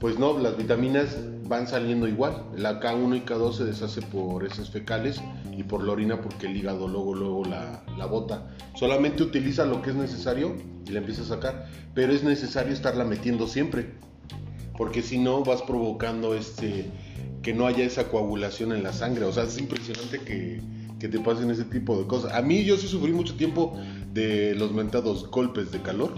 Pues 0.00 0.18
no, 0.18 0.38
las 0.38 0.56
vitaminas 0.56 1.16
van 1.44 1.66
saliendo 1.66 2.06
igual. 2.08 2.44
La 2.56 2.80
K1 2.80 3.16
y 3.16 3.20
K2 3.20 3.52
se 3.52 3.64
deshace 3.64 4.02
por 4.02 4.44
heces 4.44 4.70
fecales 4.70 5.20
y 5.56 5.62
por 5.62 5.84
la 5.84 5.92
orina 5.92 6.20
porque 6.20 6.46
el 6.46 6.56
hígado 6.56 6.86
luego, 6.88 7.14
luego 7.14 7.44
la, 7.44 7.82
la 7.96 8.06
bota. 8.06 8.48
Solamente 8.74 9.22
utiliza 9.22 9.64
lo 9.64 9.82
que 9.82 9.90
es 9.90 9.96
necesario 9.96 10.56
y 10.86 10.90
la 10.90 10.98
empieza 10.98 11.22
a 11.22 11.26
sacar. 11.26 11.66
Pero 11.94 12.12
es 12.12 12.22
necesario 12.22 12.72
estarla 12.72 13.04
metiendo 13.04 13.48
siempre. 13.48 13.94
Porque 14.78 15.02
si 15.02 15.18
no 15.18 15.44
vas 15.44 15.60
provocando 15.60 16.34
este 16.34 16.86
que 17.42 17.52
no 17.52 17.66
haya 17.66 17.84
esa 17.84 18.08
coagulación 18.08 18.72
en 18.72 18.82
la 18.82 18.92
sangre. 18.92 19.24
O 19.24 19.32
sea, 19.32 19.44
es 19.44 19.58
impresionante 19.58 20.20
que, 20.20 20.60
que 20.98 21.08
te 21.08 21.18
pasen 21.18 21.50
ese 21.50 21.64
tipo 21.64 21.98
de 21.98 22.06
cosas. 22.06 22.32
A 22.32 22.42
mí 22.42 22.64
yo 22.64 22.76
sí 22.76 22.88
sufrí 22.88 23.12
mucho 23.12 23.34
tiempo 23.36 23.78
de 24.12 24.54
los 24.54 24.72
mentados 24.72 25.30
golpes 25.30 25.70
de 25.70 25.80
calor. 25.82 26.14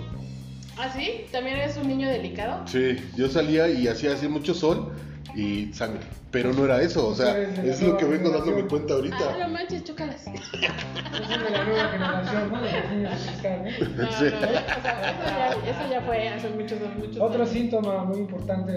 ¿Ah, 0.83 0.91
sí? 0.97 1.27
¿También 1.31 1.57
eres 1.59 1.77
un 1.77 1.89
niño 1.89 2.09
delicado? 2.09 2.67
Sí, 2.67 2.97
yo 3.17 3.29
salía 3.29 3.69
y 3.69 3.87
hacía 3.87 4.15
así 4.15 4.29
mucho 4.29 4.55
sol 4.55 4.93
y 5.35 5.73
sangre. 5.75 6.01
Pero 6.31 6.53
no 6.53 6.65
era 6.65 6.81
eso, 6.81 7.09
o 7.09 7.15
sea, 7.15 7.37
es 7.39 7.83
lo 7.83 7.97
que 7.97 8.05
vengo 8.05 8.31
dándome 8.31 8.63
cuenta 8.67 8.95
Ah, 8.95 8.97
ahorita. 8.97 9.37
no 9.41 9.49
manches, 9.49 9.85
chócalas. 9.85 10.25
Son 10.25 11.43
de 11.45 11.51
la 11.51 11.65
nueva 11.65 11.89
generación, 11.89 12.53
¿no? 12.53 12.63
De 12.63 12.73
los 12.73 12.91
niños 12.93 13.13
sea, 13.43 13.67
eso, 13.69 14.27
ya, 14.31 15.51
eso 15.67 15.91
ya 15.91 16.01
fue 16.07 16.29
hace 16.29 16.49
muchos, 16.51 16.79
muchos 16.97 17.17
Otro 17.21 17.43
años. 17.43 17.51
síntoma 17.51 18.05
muy 18.05 18.19
importante 18.21 18.73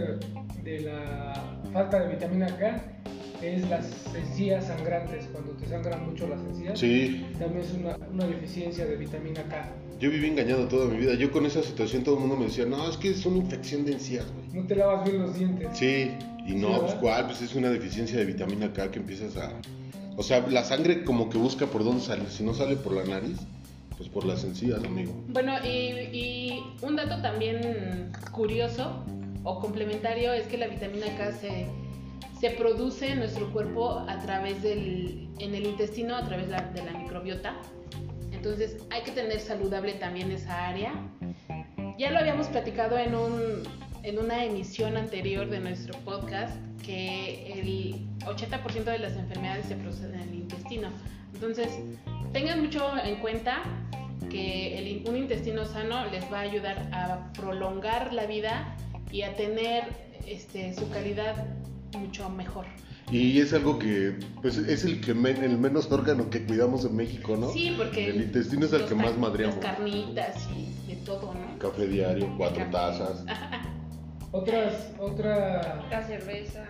de 0.64 0.80
la 0.82 1.34
falta 1.72 2.00
de 2.00 2.08
vitamina 2.16 2.48
K 2.58 2.82
es 3.42 3.70
las 3.70 3.86
encías 4.16 4.66
sangrantes, 4.68 5.26
cuando 5.32 5.52
te 5.54 5.68
sangran 5.68 6.06
mucho 6.10 6.28
las 6.28 6.40
encías. 6.42 6.80
Sí, 6.80 7.26
También 7.38 7.62
es 7.64 7.74
una, 7.74 7.98
una 8.12 8.26
deficiencia 8.26 8.86
de 8.86 8.96
vitamina 8.96 9.44
K. 9.44 9.68
yo 10.04 10.12
viví 10.12 10.28
engañado 10.28 10.68
toda 10.68 10.88
mi 10.88 10.98
vida. 10.98 11.14
Yo 11.14 11.32
con 11.32 11.46
esa 11.46 11.64
situación 11.64 12.04
todo 12.04 12.16
el 12.16 12.20
mundo 12.22 12.36
me 12.36 12.46
decía, 12.48 12.66
no, 12.66 12.90
es 12.90 12.98
que 12.98 13.12
es 13.12 13.26
una 13.26 13.38
infección 13.38 13.86
de 13.86 13.94
encías, 13.94 14.26
güey. 14.34 14.62
No 14.62 14.68
te 14.68 14.76
lavas 14.76 15.06
bien 15.10 15.22
los 15.22 15.34
dientes. 15.40 15.70
Sí, 15.74 16.12
y 16.46 16.56
no, 16.56 16.68
Sí, 16.74 16.80
pues 16.82 16.94
cuál, 16.96 17.26
pues 17.28 17.42
es 17.42 17.56
una 17.56 17.70
deficiencia 17.70 18.18
de 18.18 18.26
vitamina 18.26 18.74
K 18.74 18.92
que 18.92 19.00
empiezas 19.00 19.38
a... 19.38 19.54
O 20.18 20.22
sea, 20.24 20.46
la 20.50 20.66
sangre 20.66 21.06
como 21.06 21.30
que 21.30 21.38
busca 21.38 21.68
por 21.68 21.86
dónde 21.86 22.04
salir. 22.04 22.28
Si 22.30 22.44
no 22.44 22.54
sale 22.54 22.76
por 22.76 22.92
la 22.94 23.06
nariz, 23.06 23.38
pues 23.98 24.10
por 24.10 24.26
las 24.26 24.44
encías, 24.44 24.84
amigo. 24.84 25.14
Bueno, 25.30 25.54
y, 25.64 25.70
y 26.12 26.64
un 26.82 26.98
dato 26.98 27.22
también 27.22 28.12
curioso 28.32 29.06
o 29.46 29.60
complementario 29.62 30.34
es 30.34 30.48
que 30.48 30.58
la 30.58 30.68
vitamina 30.68 31.06
K 31.18 31.32
se, 31.32 31.66
se 32.42 32.50
produce 32.50 33.08
en 33.14 33.20
nuestro 33.20 33.52
cuerpo 33.54 34.00
a 34.08 34.20
través 34.20 34.62
del, 34.62 35.30
en 35.40 35.56
el 35.56 35.66
intestino, 35.66 36.16
a 36.18 36.26
través 36.26 36.50
la- 36.50 36.70
de 36.76 36.84
la 36.84 36.92
microbiota. 36.92 37.56
Entonces 38.44 38.76
hay 38.92 39.04
que 39.04 39.12
tener 39.12 39.40
saludable 39.40 39.94
también 39.94 40.30
esa 40.30 40.68
área. 40.68 40.92
Ya 41.98 42.12
lo 42.12 42.20
habíamos 42.20 42.48
platicado 42.48 42.98
en, 42.98 43.16
un, 43.16 43.64
en 44.04 44.20
una 44.20 44.44
emisión 44.44 44.98
anterior 44.98 45.50
de 45.50 45.62
nuestro 45.62 45.98
podcast, 46.00 46.54
que 46.86 47.54
el 47.54 48.06
80% 48.26 48.84
de 48.84 49.00
las 49.00 49.14
enfermedades 49.14 49.68
se 49.68 49.78
producen 49.78 50.14
en 50.16 50.20
el 50.20 50.36
intestino. 50.36 50.90
Entonces, 51.34 51.70
tengan 52.34 52.60
mucho 52.60 52.92
en 53.02 53.16
cuenta 53.22 53.64
que 54.30 54.78
el 54.78 55.08
un 55.08 55.16
intestino 55.16 55.64
sano 55.64 56.06
les 56.08 56.30
va 56.30 56.40
a 56.40 56.42
ayudar 56.42 56.90
a 56.92 57.32
prolongar 57.32 58.12
la 58.12 58.26
vida 58.26 58.76
y 59.10 59.22
a 59.22 59.38
tener 59.38 59.86
este, 60.28 60.74
su 60.74 60.90
calidad 60.90 61.46
mucho 61.98 62.30
mejor. 62.30 62.66
Y 63.14 63.40
es 63.40 63.54
algo 63.54 63.78
que, 63.78 64.18
pues 64.42 64.58
es 64.58 64.84
el 64.86 65.00
que 65.00 65.14
men- 65.14 65.44
el 65.44 65.60
menos 65.60 65.92
órgano 65.92 66.32
que 66.32 66.44
cuidamos 66.46 66.84
en 66.84 66.96
México, 66.96 67.38
¿no? 67.38 67.52
Sí, 67.52 67.72
porque 67.78 68.10
El 68.10 68.22
intestino 68.24 68.66
es 68.66 68.74
el 68.74 68.86
que 68.86 68.96
más 68.96 69.16
madreamos. 69.20 69.58
Las 69.58 69.76
carnitas 69.76 70.50
y 70.58 70.88
de 70.88 70.96
todo, 71.06 71.32
¿no? 71.32 71.60
Café 71.60 71.88
diario, 71.88 72.28
cuatro 72.38 72.58
Café. 72.58 72.72
tazas, 72.72 73.24
Otras, 74.32 74.92
otra, 74.98 75.86
La 75.92 76.04
cerveza. 76.08 76.66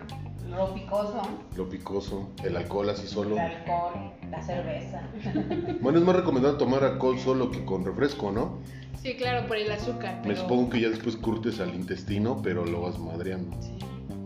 Lo 0.50 0.74
picoso, 0.74 1.22
lo 1.56 1.66
picoso, 1.70 2.28
el 2.44 2.56
alcohol 2.58 2.90
así 2.90 3.06
solo. 3.06 3.36
el 3.36 3.40
alcohol, 3.40 4.12
la 4.30 4.42
cerveza. 4.42 5.00
Bueno, 5.80 5.98
es 5.98 6.04
más 6.04 6.14
recomendable 6.16 6.58
tomar 6.58 6.84
alcohol 6.84 7.18
solo 7.18 7.50
que 7.50 7.64
con 7.64 7.86
refresco, 7.86 8.30
¿no? 8.30 8.58
Sí, 9.02 9.14
claro, 9.16 9.46
por 9.48 9.56
el 9.56 9.72
azúcar. 9.72 10.20
Me 10.26 10.36
supongo 10.36 10.68
que 10.68 10.80
ya 10.82 10.90
después 10.90 11.16
curtes 11.16 11.58
al 11.60 11.74
intestino, 11.74 12.42
pero 12.42 12.66
lo 12.66 12.82
vas 12.82 12.98
madreando. 12.98 13.56
Sí. 13.62 13.78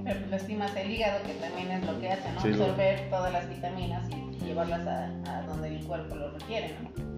Pero 0.08 0.20
pues 0.20 0.30
lastimas 0.30 0.74
el 0.74 0.90
hígado, 0.90 1.22
que 1.22 1.34
también 1.34 1.70
es 1.70 1.86
lo 1.86 2.00
que 2.00 2.08
hace, 2.08 2.32
¿no? 2.32 2.40
Sí, 2.40 2.48
Absorber 2.48 3.10
todas 3.10 3.30
las 3.30 3.46
vitaminas 3.46 4.08
y 4.10 4.42
llevarlas 4.42 4.86
a, 4.86 5.04
a 5.26 5.42
donde 5.42 5.76
el 5.76 5.84
cuerpo 5.84 6.14
lo 6.14 6.30
requiere, 6.30 6.74
¿no? 6.82 7.08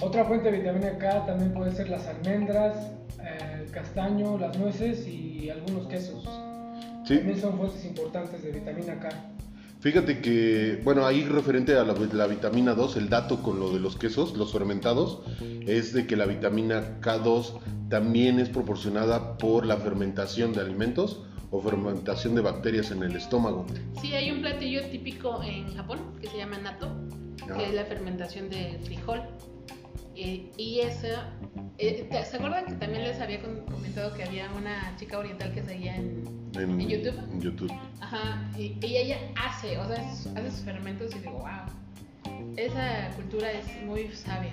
otra 0.00 0.24
fuente 0.24 0.50
de 0.50 0.58
vitamina 0.58 0.98
K 0.98 1.26
también 1.26 1.52
puede 1.52 1.72
ser 1.72 1.88
las 1.88 2.06
almendras, 2.06 2.90
el 3.60 3.70
castaño, 3.70 4.38
las 4.38 4.58
nueces 4.58 5.06
y 5.06 5.50
algunos 5.50 5.86
quesos. 5.86 6.24
Sí, 7.06 7.18
También 7.18 7.40
son 7.40 7.56
fuentes 7.56 7.84
importantes 7.84 8.42
de 8.42 8.50
vitamina 8.50 8.98
K. 8.98 9.10
fíjate 9.80 10.20
que, 10.20 10.80
bueno, 10.82 11.06
ahí 11.06 11.24
referente 11.24 11.76
a 11.76 11.84
la, 11.84 11.94
la 11.94 12.26
vitamina 12.26 12.74
2, 12.74 12.96
el 12.96 13.08
dato 13.10 13.42
con 13.42 13.60
lo 13.60 13.70
de 13.72 13.78
los 13.78 13.96
quesos, 13.96 14.36
los 14.36 14.52
fermentados, 14.52 15.22
es 15.66 15.92
de 15.92 16.06
que 16.06 16.16
la 16.16 16.26
vitamina 16.26 17.00
K2 17.00 17.60
también 17.90 18.40
es 18.40 18.48
proporcionada 18.48 19.36
por 19.38 19.66
la 19.66 19.76
fermentación 19.76 20.52
de 20.52 20.60
alimentos 20.62 21.22
o 21.50 21.60
fermentación 21.60 22.34
de 22.34 22.40
bacterias 22.42 22.90
en 22.90 23.02
el 23.02 23.16
estómago. 23.16 23.66
Sí, 24.00 24.14
hay 24.14 24.30
un 24.30 24.40
platillo 24.40 24.82
típico 24.86 25.42
en 25.42 25.74
Japón 25.74 25.98
que 26.20 26.28
se 26.28 26.36
llama 26.36 26.58
natto, 26.58 26.88
Ah. 27.42 27.56
que 27.56 27.66
es 27.68 27.74
la 27.74 27.84
fermentación 27.84 28.48
del 28.50 28.78
frijol. 28.80 29.20
Eh, 30.14 30.50
y 30.56 30.80
esa, 30.80 31.30
eh, 31.78 32.06
¿te- 32.10 32.24
¿se 32.24 32.36
acuerdan 32.36 32.66
que 32.66 32.72
también 32.74 33.02
les 33.04 33.20
había 33.20 33.40
comentado 33.40 34.12
que 34.14 34.24
había 34.24 34.48
una 34.52 34.94
chica 34.98 35.18
oriental 35.18 35.52
que 35.52 35.62
seguía 35.62 35.96
en, 35.96 36.40
En, 36.56 36.80
¿En 36.80 36.88
YouTube? 36.88 37.14
En 37.32 37.40
YouTube. 37.40 37.72
Ajá, 38.00 38.50
y, 38.58 38.76
y 38.84 38.96
ella 38.96 39.18
hace, 39.36 39.78
o 39.78 39.86
sea, 39.86 39.96
es- 40.12 40.26
hace 40.26 40.50
sus 40.50 40.60
fermentos 40.60 41.14
y 41.14 41.20
digo, 41.20 41.32
wow, 41.38 42.52
esa 42.56 43.10
cultura 43.16 43.50
es 43.52 43.64
muy 43.86 44.08
sabia. 44.12 44.52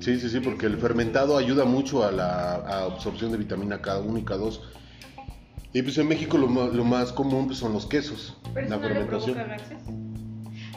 Sí, 0.00 0.18
sí, 0.20 0.28
sí, 0.30 0.40
porque 0.40 0.66
el 0.66 0.76
fermentado 0.78 1.36
ayuda 1.36 1.64
mucho 1.64 2.04
a 2.04 2.12
la 2.12 2.54
a 2.54 2.84
absorción 2.84 3.32
de 3.32 3.38
vitamina 3.38 3.82
K1 3.82 4.18
y 4.20 4.22
K2. 4.24 4.60
Y 5.76 5.82
pues 5.82 5.98
en 5.98 6.08
México 6.08 6.38
lo, 6.38 6.46
ma- 6.48 6.68
lo 6.68 6.84
más 6.84 7.12
común 7.12 7.46
pues, 7.46 7.58
son 7.58 7.74
los 7.74 7.84
quesos, 7.84 8.34
Pero 8.54 8.66
la 8.68 8.76
eso 8.76 8.82
no 8.82 8.88
le 8.88 8.94
fermentación. 8.94 9.34
provoca 9.34 9.56
gases. 9.58 9.78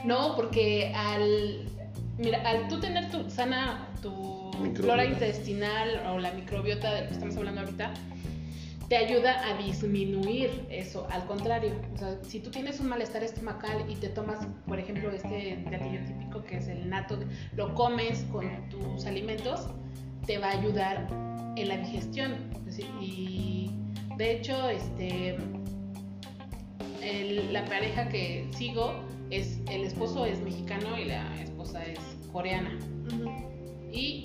No, 0.03 0.35
porque 0.35 0.91
al, 0.93 1.69
mira, 2.17 2.41
al 2.49 2.67
tú 2.67 2.81
tener 2.81 3.09
tu 3.09 3.29
sana, 3.29 3.87
tu 4.01 4.11
Microbiota. 4.11 4.81
flora 4.81 5.05
intestinal 5.05 6.03
o 6.13 6.19
la 6.19 6.33
microbiota 6.33 6.93
de 6.93 7.01
lo 7.03 7.07
que 7.07 7.13
estamos 7.13 7.37
hablando 7.37 7.61
ahorita, 7.61 7.93
te 8.89 8.97
ayuda 8.97 9.41
a 9.47 9.57
disminuir 9.61 10.65
eso. 10.69 11.07
Al 11.11 11.23
contrario, 11.27 11.71
o 11.93 11.97
sea, 11.97 12.17
si 12.23 12.41
tú 12.41 12.49
tienes 12.51 12.81
un 12.81 12.89
malestar 12.89 13.23
estomacal 13.23 13.85
y 13.89 13.95
te 13.95 14.09
tomas, 14.09 14.45
por 14.67 14.79
ejemplo, 14.79 15.11
este 15.11 15.63
platillo 15.65 15.99
típico 16.07 16.43
que 16.43 16.57
es 16.57 16.67
el 16.67 16.89
natto, 16.89 17.19
lo 17.55 17.73
comes 17.73 18.25
con 18.33 18.45
tus 18.69 19.05
alimentos, 19.05 19.67
te 20.25 20.39
va 20.39 20.47
a 20.47 20.59
ayudar 20.59 21.07
en 21.55 21.69
la 21.69 21.77
digestión. 21.77 22.33
Es 22.67 22.75
decir, 22.77 22.85
Y 22.99 23.71
de 24.19 24.33
hecho, 24.33 24.69
este, 24.69 25.37
el- 27.01 27.53
la 27.53 27.63
pareja 27.65 28.09
que 28.09 28.45
sigo 28.55 28.93
es 29.29 29.59
el 29.71 29.85
esposo 29.85 30.25
es 30.25 30.39
mexicano 30.41 30.99
y 30.99 31.05
la 31.05 31.41
esposa 31.41 31.83
es 31.85 31.99
coreana. 32.31 32.77
Y 33.93 34.23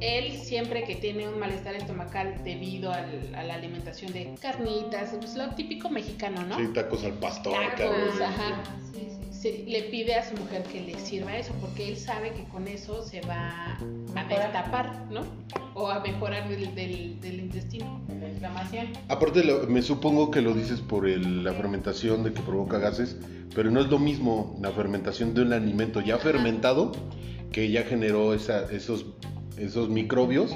él 0.00 0.32
siempre 0.36 0.82
que 0.82 0.96
tiene 0.96 1.28
un 1.28 1.38
malestar 1.38 1.76
estomacal 1.76 2.42
debido 2.42 2.92
al- 2.92 3.34
a 3.36 3.44
la 3.44 3.54
alimentación 3.54 4.12
de 4.12 4.34
carnitas, 4.42 5.14
pues 5.16 5.36
lo 5.36 5.48
típico 5.54 5.88
mexicano, 5.90 6.42
¿no? 6.42 6.56
Sí, 6.58 6.66
tacos 6.74 7.04
al 7.04 7.12
pastor, 7.14 7.54
Tacos, 7.54 8.20
ajá. 8.20 8.62
Sí, 8.92 9.06
sí. 9.10 9.15
Se- 9.30 9.64
le 9.66 9.82
pide 9.84 10.14
a 10.14 10.28
su 10.28 10.34
mujer 10.36 10.62
que 10.64 10.80
le 10.80 10.98
sirva 10.98 11.36
eso 11.36 11.52
porque 11.60 11.88
él 11.88 11.96
sabe 11.96 12.32
que 12.32 12.44
con 12.44 12.66
eso 12.68 13.02
se 13.04 13.20
va 13.22 13.76
a 13.78 14.24
destapar, 14.28 15.06
¿no? 15.10 15.22
O 15.74 15.88
a 15.88 16.00
mejorar 16.00 16.48
del, 16.48 16.74
del- 16.74 17.20
del 17.20 17.40
intestino. 17.40 18.00
La 18.20 18.28
inflamación. 18.28 18.86
Aparte, 19.08 19.44
lo- 19.44 19.66
me 19.66 19.82
supongo 19.82 20.30
que 20.30 20.40
lo 20.40 20.54
dices 20.54 20.80
por 20.80 21.06
el- 21.08 21.44
la 21.44 21.52
fermentación 21.52 22.24
de 22.24 22.32
que 22.32 22.40
provoca 22.42 22.78
gases, 22.78 23.16
pero 23.54 23.70
no 23.70 23.80
es 23.80 23.86
lo 23.88 23.98
mismo 23.98 24.56
la 24.62 24.70
fermentación 24.72 25.34
de 25.34 25.42
un 25.42 25.52
alimento 25.52 26.00
ya 26.00 26.18
fermentado 26.18 26.92
que 27.52 27.70
ya 27.70 27.82
generó 27.84 28.34
esa- 28.34 28.70
esos, 28.72 29.06
esos 29.58 29.88
microbios 29.88 30.54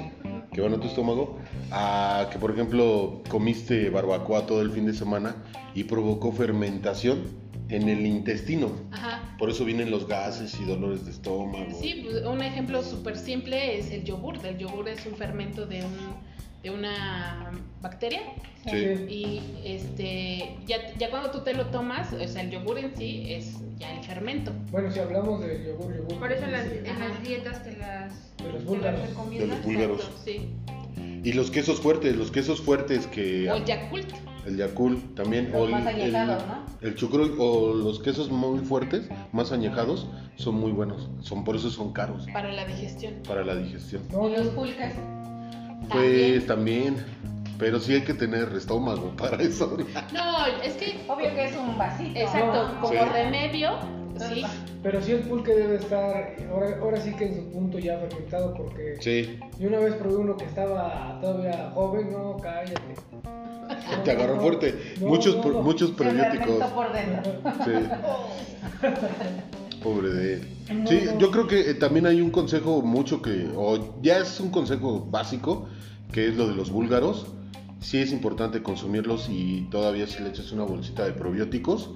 que 0.53 0.59
van 0.61 0.73
a 0.73 0.79
tu 0.79 0.87
estómago, 0.87 1.37
a 1.71 2.27
que 2.31 2.37
por 2.37 2.51
ejemplo 2.51 3.21
comiste 3.29 3.89
barbacoa 3.89 4.45
todo 4.45 4.61
el 4.61 4.71
fin 4.71 4.85
de 4.85 4.93
semana 4.93 5.35
y 5.73 5.85
provocó 5.85 6.31
fermentación 6.33 7.40
en 7.71 7.89
el 7.89 8.05
intestino. 8.05 8.71
Ajá. 8.91 9.35
Por 9.39 9.49
eso 9.49 9.65
vienen 9.65 9.89
los 9.89 10.07
gases 10.07 10.59
y 10.59 10.65
dolores 10.65 11.05
de 11.05 11.11
estómago. 11.11 11.79
Sí, 11.79 12.01
pues, 12.03 12.25
un 12.25 12.41
ejemplo 12.41 12.83
súper 12.83 13.17
simple 13.17 13.79
es 13.79 13.91
el 13.91 14.03
yogur. 14.03 14.45
El 14.45 14.57
yogur 14.57 14.87
es 14.89 15.05
un 15.05 15.15
fermento 15.15 15.65
de 15.65 15.83
un, 15.83 15.97
de 16.63 16.69
una 16.69 17.51
bacteria 17.81 18.21
Sí. 18.69 18.77
y 19.09 19.41
este 19.65 20.55
ya, 20.67 20.93
ya 20.95 21.09
cuando 21.09 21.31
tú 21.31 21.39
te 21.39 21.55
lo 21.55 21.65
tomas, 21.67 22.13
o 22.13 22.27
sea, 22.27 22.43
el 22.43 22.51
yogur 22.51 22.77
en 22.77 22.95
sí 22.95 23.25
es 23.27 23.55
ya 23.79 23.97
el 23.97 24.05
fermento. 24.05 24.51
Bueno, 24.69 24.91
si 24.91 24.99
hablamos 24.99 25.41
del 25.41 25.65
yogur, 25.65 25.95
yogur. 25.97 26.19
Por 26.19 26.31
eso 26.31 26.45
en 26.45 26.51
las, 26.51 26.65
en 26.67 27.23
dietas 27.23 27.63
te 27.63 27.75
las, 27.77 28.37
De 28.37 28.43
los 28.43 28.51
te 28.51 28.53
las 28.53 28.65
búlgaros. 28.65 29.01
De 29.31 29.47
los 29.47 29.63
búlgaros. 29.63 29.99
Exacto, 30.01 30.21
sí. 30.25 30.49
Y 31.23 31.33
los 31.33 31.49
quesos 31.49 31.79
fuertes, 31.79 32.15
los 32.15 32.31
quesos 32.31 32.61
fuertes 32.61 33.07
que... 33.07 33.49
O 33.49 33.63
Yakult. 33.63 34.11
El 34.45 34.57
Yakult 34.57 35.15
también. 35.15 35.51
Los 35.51 35.61
o 35.61 35.65
el, 35.65 35.71
más 35.71 35.85
añejados, 35.85 36.41
el- 36.43 36.47
¿no? 36.49 36.65
el 36.81 36.95
chucrut 36.95 37.35
o 37.39 37.73
los 37.73 37.99
quesos 37.99 38.31
muy 38.31 38.59
fuertes, 38.59 39.07
más 39.31 39.51
añejados, 39.51 40.07
son 40.35 40.55
muy 40.55 40.71
buenos. 40.71 41.09
Son, 41.21 41.43
por 41.43 41.55
eso 41.55 41.69
son 41.69 41.93
caros 41.93 42.25
para 42.33 42.51
la 42.51 42.65
digestión. 42.65 43.13
para 43.27 43.43
la 43.45 43.55
digestión. 43.55 44.01
Y 44.11 44.35
los 44.37 44.47
pulques. 44.47 44.95
Pues 45.89 46.45
también, 46.47 46.95
pero 47.57 47.79
sí 47.79 47.93
hay 47.93 48.01
que 48.01 48.13
tener 48.13 48.51
estómago 48.55 49.11
para 49.17 49.41
eso. 49.41 49.77
No, 50.13 50.45
es 50.63 50.73
que 50.75 51.01
Obvio 51.07 51.33
que 51.35 51.45
es 51.45 51.55
un 51.57 51.77
vasito. 51.77 52.19
exacto, 52.19 52.67
¿no? 52.73 52.81
como 52.81 52.93
Sí. 52.93 52.99
remedio, 53.13 53.71
sí. 54.17 54.43
pero 54.81 55.01
sí 55.01 55.11
el 55.11 55.19
pulque 55.21 55.53
debe 55.53 55.75
estar, 55.75 56.35
ahora, 56.51 56.77
ahora 56.81 56.97
sí 57.01 57.11
que 57.13 57.25
en 57.25 57.35
su 57.35 57.51
punto 57.51 57.77
ya 57.79 57.97
fermentado, 57.99 58.53
porque 58.53 58.95
Sí, 59.01 59.39
yo 59.59 59.67
una 59.67 59.79
vez 59.79 59.95
probé 59.95 60.15
uno 60.15 60.37
que 60.37 60.45
estaba 60.45 61.19
todavía 61.21 61.71
joven, 61.73 62.11
no, 62.11 62.37
cállate. 62.37 62.95
Te 64.03 64.11
agarró 64.11 64.39
fuerte. 64.39 64.95
no, 64.99 65.07
muchos, 65.07 65.37
no, 65.37 65.51
no. 65.51 65.61
muchos 65.61 65.89
Se 65.89 65.95
probióticos. 65.95 66.47
fermentó 66.47 66.75
por 66.75 66.93
dentro. 66.93 67.31
Sí. 67.65 67.71
Pobre 69.83 70.09
de 70.09 70.33
él. 70.35 70.47
Sí, 70.87 71.01
yo 71.17 71.31
creo 71.31 71.47
que 71.47 71.71
eh, 71.71 71.73
también 71.73 72.05
hay 72.05 72.21
un 72.21 72.29
consejo 72.29 72.81
mucho 72.81 73.21
que, 73.21 73.49
o 73.55 73.99
ya 74.01 74.19
es 74.19 74.39
un 74.39 74.49
consejo 74.49 75.05
básico, 75.09 75.67
que 76.11 76.27
es 76.27 76.35
lo 76.37 76.47
de 76.47 76.55
los 76.55 76.69
búlgaros. 76.71 77.25
Sí 77.79 77.97
es 77.97 78.11
importante 78.11 78.61
consumirlos 78.61 79.27
y 79.27 79.67
todavía 79.71 80.05
si 80.05 80.21
le 80.21 80.29
echas 80.29 80.51
una 80.51 80.63
bolsita 80.63 81.03
de 81.03 81.13
probióticos, 81.13 81.89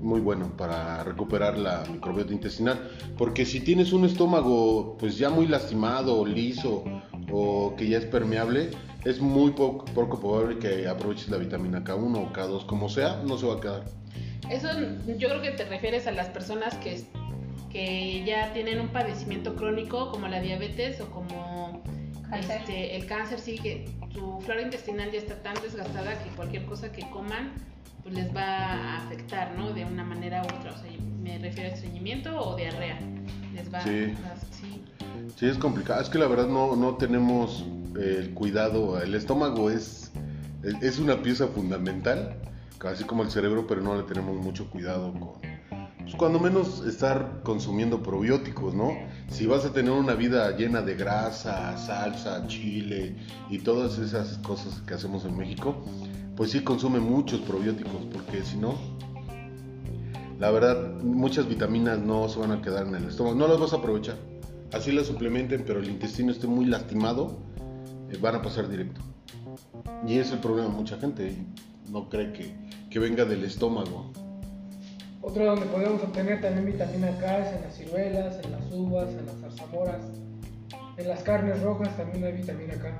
muy 0.00 0.20
bueno 0.20 0.56
para 0.56 1.04
recuperar 1.04 1.58
la 1.58 1.84
microbiota 1.92 2.32
intestinal. 2.32 2.90
Porque 3.18 3.44
si 3.44 3.60
tienes 3.60 3.92
un 3.92 4.06
estómago 4.06 4.96
pues 4.98 5.18
ya 5.18 5.28
muy 5.28 5.46
lastimado, 5.46 6.24
liso 6.24 6.82
o 7.30 7.74
que 7.76 7.88
ya 7.88 7.98
es 7.98 8.06
permeable, 8.06 8.70
es 9.04 9.20
muy 9.20 9.52
poco, 9.52 9.84
poco 9.86 10.18
probable 10.20 10.58
que 10.58 10.86
aproveches 10.88 11.28
la 11.28 11.36
vitamina 11.38 11.84
K1 11.84 12.16
o 12.16 12.32
K2, 12.32 12.66
como 12.66 12.88
sea, 12.88 13.22
no 13.24 13.38
se 13.38 13.46
va 13.46 13.54
a 13.54 13.60
quedar. 13.60 13.84
Eso 14.50 14.68
yo 15.18 15.28
creo 15.28 15.42
que 15.42 15.50
te 15.52 15.64
refieres 15.64 16.06
a 16.06 16.12
las 16.12 16.28
personas 16.28 16.74
que, 16.76 17.02
que 17.70 18.24
ya 18.24 18.52
tienen 18.52 18.80
un 18.80 18.88
padecimiento 18.88 19.54
crónico 19.56 20.10
como 20.10 20.26
la 20.28 20.40
diabetes 20.40 21.00
o 21.00 21.10
como 21.10 21.82
Cáncer. 22.30 22.58
este, 22.60 22.96
el 22.96 23.06
cáncer, 23.06 23.38
sí, 23.40 23.58
que 23.58 23.90
su 24.12 24.40
flora 24.40 24.62
intestinal 24.62 25.10
ya 25.12 25.18
está 25.18 25.36
tan 25.42 25.54
desgastada 25.62 26.18
que 26.22 26.30
cualquier 26.30 26.64
cosa 26.66 26.90
que 26.92 27.08
coman 27.10 27.52
pues 28.02 28.14
les 28.14 28.34
va 28.34 28.42
a 28.42 28.96
afectar, 28.98 29.54
¿no? 29.56 29.72
De 29.72 29.84
una 29.84 30.04
manera 30.04 30.42
u 30.42 30.44
otra. 30.46 30.72
O 30.72 30.76
sea, 30.78 30.90
me 31.22 31.38
refiero 31.38 31.70
a 31.70 31.74
estreñimiento 31.74 32.38
o 32.38 32.56
diarrea. 32.56 32.98
Les 33.54 33.72
va 33.72 33.80
Sí. 33.82 34.14
a... 34.24 34.36
Sí. 34.54 34.82
Sí, 35.36 35.46
es 35.46 35.58
complicado. 35.58 36.00
Es 36.00 36.08
que 36.08 36.18
la 36.18 36.26
verdad 36.26 36.46
no, 36.48 36.74
no 36.76 36.96
tenemos 36.96 37.64
el 37.96 38.34
cuidado. 38.34 39.00
El 39.00 39.14
estómago 39.14 39.70
es, 39.70 40.10
es, 40.82 40.98
una 40.98 41.22
pieza 41.22 41.48
fundamental, 41.48 42.36
casi 42.78 43.04
como 43.04 43.22
el 43.22 43.30
cerebro, 43.30 43.66
pero 43.66 43.80
no 43.80 43.96
le 43.96 44.02
tenemos 44.02 44.36
mucho 44.36 44.70
cuidado 44.70 45.12
con... 45.12 45.40
pues, 46.00 46.14
cuando 46.16 46.38
menos 46.40 46.84
estar 46.86 47.40
consumiendo 47.42 48.02
probióticos, 48.02 48.74
¿no? 48.74 48.92
Si 49.28 49.46
vas 49.46 49.64
a 49.64 49.72
tener 49.72 49.92
una 49.92 50.14
vida 50.14 50.56
llena 50.56 50.82
de 50.82 50.94
grasa, 50.94 51.76
salsa, 51.76 52.46
chile 52.46 53.16
y 53.50 53.58
todas 53.58 53.98
esas 53.98 54.38
cosas 54.38 54.80
que 54.86 54.94
hacemos 54.94 55.24
en 55.24 55.36
México, 55.36 55.84
pues 56.36 56.52
sí 56.52 56.60
consume 56.60 57.00
muchos 57.00 57.40
probióticos, 57.40 58.06
porque 58.12 58.42
si 58.42 58.56
no, 58.56 58.76
la 60.38 60.52
verdad, 60.52 61.02
muchas 61.02 61.48
vitaminas 61.48 61.98
no 61.98 62.28
se 62.28 62.38
van 62.38 62.52
a 62.52 62.62
quedar 62.62 62.86
en 62.86 62.94
el 62.94 63.04
estómago, 63.04 63.36
no 63.36 63.48
las 63.48 63.58
vas 63.58 63.72
a 63.72 63.76
aprovechar. 63.76 64.16
Así 64.72 64.92
las 64.92 65.06
suplementen, 65.06 65.64
pero 65.66 65.80
el 65.80 65.88
intestino 65.88 66.30
esté 66.30 66.46
muy 66.46 66.66
lastimado, 66.66 67.38
eh, 68.10 68.18
van 68.20 68.36
a 68.36 68.42
pasar 68.42 68.68
directo. 68.68 69.00
Y 70.06 70.18
es 70.18 70.30
el 70.30 70.38
problema 70.38 70.68
de 70.68 70.74
mucha 70.74 70.98
gente, 70.98 71.36
no 71.90 72.08
cree 72.08 72.32
que, 72.32 72.54
que 72.90 72.98
venga 72.98 73.24
del 73.24 73.44
estómago. 73.44 74.12
Otro 75.20 75.44
donde 75.44 75.66
podemos 75.66 76.02
obtener 76.02 76.40
también 76.40 76.66
vitamina 76.66 77.10
K 77.18 77.38
es 77.38 77.54
en 77.54 77.62
las 77.62 77.76
ciruelas, 77.76 78.44
en 78.44 78.52
las 78.52 78.72
uvas, 78.72 79.08
en 79.10 79.26
las 79.26 79.36
zarzamoras. 79.36 80.02
En 80.96 81.08
las 81.08 81.22
carnes 81.22 81.60
rojas 81.62 81.96
también 81.96 82.24
hay 82.24 82.32
vitamina 82.32 82.74
K. 82.74 82.98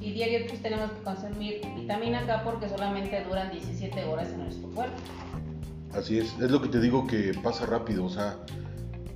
Y 0.00 0.12
diario 0.12 0.46
pues 0.48 0.60
tenemos 0.60 0.90
que 0.90 1.02
consumir 1.02 1.60
vitamina 1.76 2.26
K 2.26 2.42
porque 2.44 2.68
solamente 2.68 3.22
duran 3.24 3.50
17 3.52 4.04
horas 4.04 4.28
en 4.28 4.38
nuestro 4.44 4.68
cuerpo. 4.70 4.96
Así 5.94 6.18
es, 6.18 6.32
es 6.40 6.50
lo 6.50 6.60
que 6.62 6.68
te 6.68 6.80
digo 6.80 7.06
que 7.06 7.32
pasa 7.42 7.66
rápido, 7.66 8.06
o 8.06 8.10
sea, 8.10 8.38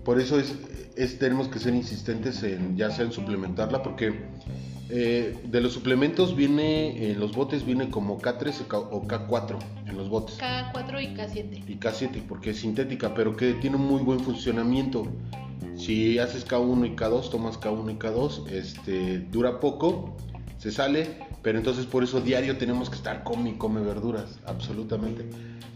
por 0.07 0.19
eso 0.21 0.39
es, 0.39 0.55
es 0.97 1.19
tenemos 1.19 1.49
que 1.49 1.59
ser 1.59 1.75
insistentes 1.75 2.43
en 2.45 2.77
ya 2.77 2.91
sea 2.91 3.05
en 3.05 3.13
suplementarla, 3.13 3.83
porque 3.83 4.15
eh, 4.89 5.37
de 5.45 5.61
los 5.61 5.73
suplementos 5.73 6.37
viene, 6.37 7.11
en 7.11 7.19
los 7.19 7.33
botes 7.35 7.67
viene 7.67 7.91
como 7.91 8.19
K3 8.21 8.61
o 8.63 8.69
K- 8.69 8.79
o 8.79 9.03
K4 9.03 9.59
en 9.89 9.97
los 9.97 10.09
botes. 10.09 10.39
K4 10.39 11.03
y 11.03 11.15
K7. 11.17 11.65
y 11.69 11.77
K7 11.79 12.23
porque 12.29 12.51
es 12.51 12.59
sintética, 12.61 13.13
pero 13.15 13.37
que 13.37 13.55
tiene 13.55 13.77
un 13.77 13.87
muy 13.87 14.01
buen 14.03 14.21
funcionamiento. 14.21 15.07
Si 15.77 16.19
haces 16.21 16.47
K1 16.47 16.87
y 16.87 16.97
K2, 16.97 17.31
tomas 17.31 17.59
K1 17.61 17.93
y 17.93 17.97
K2, 17.99 18.49
este, 18.51 19.19
dura 19.19 19.59
poco, 19.61 20.17
se 20.59 20.71
sale, 20.71 21.19
pero 21.47 21.59
entonces 21.59 21.87
por 21.87 22.03
eso 22.03 22.21
diario 22.21 22.59
tenemos 22.59 22.91
que 22.91 22.97
estar 22.97 23.23
come 23.23 23.51
y 23.51 23.53
come 23.53 23.81
verduras, 23.81 24.41
absolutamente. 24.47 25.27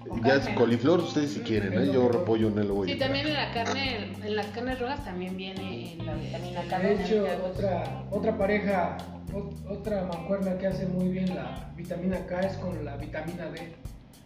Con 0.00 0.20
Ya 0.24 0.34
es 0.34 0.40
carne. 0.40 0.54
coliflor, 0.56 0.98
ustedes 0.98 1.30
si 1.34 1.40
quieren, 1.42 1.72
¿eh? 1.74 1.92
yo 1.94 2.08
repollo 2.08 2.50
no 2.50 2.60
lo 2.64 2.74
voy 2.74 2.90
a 2.90 2.92
Sí, 2.92 2.98
también 2.98 3.28
en 3.28 3.34
la 3.34 3.52
carne, 3.52 4.10
en 4.20 4.34
las 4.34 4.46
carnes 4.48 4.80
rojas 4.80 5.04
también 5.04 5.36
viene 5.36 5.96
La 6.04 6.14
el- 6.14 6.22
vitamina 6.22 6.62
K. 6.68 6.78
De 6.80 6.94
hecho, 6.94 7.24
En 7.24 7.32
el 7.34 7.40
otra, 7.42 8.04
otra 8.10 8.36
pareja, 8.36 8.96
ot- 9.32 9.70
otra 9.70 10.06
mancuerna 10.12 10.58
que 10.58 10.66
hace 10.66 10.86
muy 10.86 11.08
bien 11.08 11.36
la 11.36 11.72
vitamina 11.76 12.26
K 12.26 12.40
es 12.40 12.56
con 12.56 12.84
la 12.84 12.96
vitamina 12.96 13.46
D. 13.52 13.72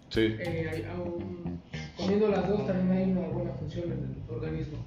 Sí. 0.09 0.20
Eh, 0.40 0.88
aún 0.96 1.61
comiendo 1.98 2.28
las 2.28 2.48
dos 2.48 2.66
también 2.66 3.02
hay 3.02 3.11
una 3.12 3.28
buena 3.28 3.50
función 3.52 3.85
en 3.92 3.98
el 4.26 4.35
organismo. 4.35 4.78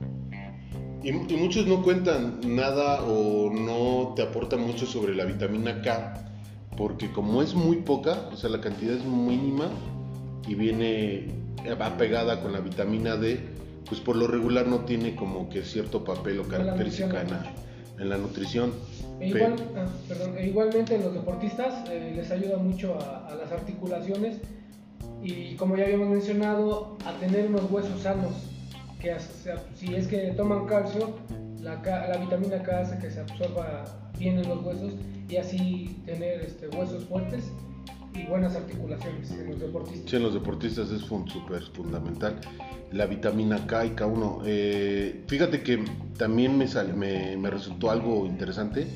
Y, 1.04 1.10
y 1.10 1.38
muchos 1.38 1.68
no 1.68 1.84
cuentan 1.84 2.40
nada 2.44 3.04
o 3.04 3.52
no 3.54 4.16
te 4.16 4.24
aportan 4.24 4.62
mucho 4.62 4.88
sobre 4.88 5.14
la 5.14 5.26
vitamina 5.26 5.84
K, 5.84 6.24
porque 6.78 7.12
como 7.12 7.42
es 7.42 7.56
muy 7.56 7.78
poca, 7.78 8.30
o 8.32 8.36
sea, 8.38 8.50
la 8.50 8.62
cantidad 8.62 8.96
es 8.96 9.04
mínima 9.04 9.70
y 10.48 10.56
viene 10.56 11.28
va 11.82 11.98
pegada 11.98 12.42
con 12.42 12.54
la 12.54 12.60
vitamina 12.60 13.16
D, 13.18 13.40
pues 13.90 14.00
por 14.00 14.16
lo 14.16 14.28
regular 14.28 14.68
no 14.68 14.82
tiene 14.82 15.16
como 15.16 15.50
que 15.50 15.64
cierto 15.64 16.04
papel 16.04 16.40
o 16.40 16.44
característica 16.44 17.22
en 17.22 17.32
la, 17.32 17.54
en 18.00 18.10
la 18.10 18.18
nutrición. 18.18 18.72
E, 19.20 19.30
igual, 19.30 19.56
ah, 19.76 19.88
perdón, 20.08 20.38
e 20.38 20.48
igualmente 20.48 20.96
en 20.96 21.04
los 21.04 21.14
deportistas 21.14 21.90
eh, 21.90 22.14
les 22.16 22.30
ayuda 22.32 22.58
mucho 22.58 22.96
a, 23.00 23.28
a 23.28 23.36
las 23.36 23.52
articulaciones 23.52 24.38
y 25.24 25.56
como 25.56 25.76
ya 25.76 25.86
habíamos 25.86 26.10
mencionado, 26.10 26.96
a 27.06 27.14
tener 27.20 27.48
unos 27.48 27.70
huesos 27.72 28.02
sanos, 28.02 28.34
que 29.02 29.12
as- 29.12 29.30
o 29.42 29.44
sea, 29.44 29.64
si 29.76 29.96
es 29.96 30.08
que 30.08 30.18
toman 30.38 30.68
calcio, 30.68 31.16
la, 31.62 31.82
la 31.82 32.18
vitamina 32.18 32.62
K 32.62 32.80
hace 32.82 33.00
que 33.00 33.10
se 33.10 33.20
absorba 33.22 33.84
bien 34.18 34.38
en 34.38 34.48
los 34.48 34.64
huesos 34.64 34.94
y 35.30 35.38
así 35.38 36.00
tener 36.06 36.42
este, 36.42 36.68
huesos 36.70 37.06
fuertes 37.06 37.52
y 38.14 38.26
buenas 38.28 38.56
articulaciones 38.56 39.30
en 39.32 39.52
los 39.52 39.60
deportistas. 39.60 40.10
Sí, 40.10 40.16
en 40.16 40.24
los 40.24 40.34
deportistas 40.34 40.90
es 40.92 41.02
súper 41.02 41.62
fundamental. 41.74 42.40
La 42.92 43.06
vitamina 43.06 43.68
K 43.68 43.86
y 43.86 43.90
K1. 43.92 44.42
Eh, 44.46 45.24
fíjate 45.28 45.62
que 45.62 45.84
también 46.18 46.58
me, 46.58 46.68
sal- 46.68 46.96
me, 46.96 47.36
me 47.38 47.50
resultó 47.50 47.92
algo 47.92 48.26
interesante, 48.26 48.88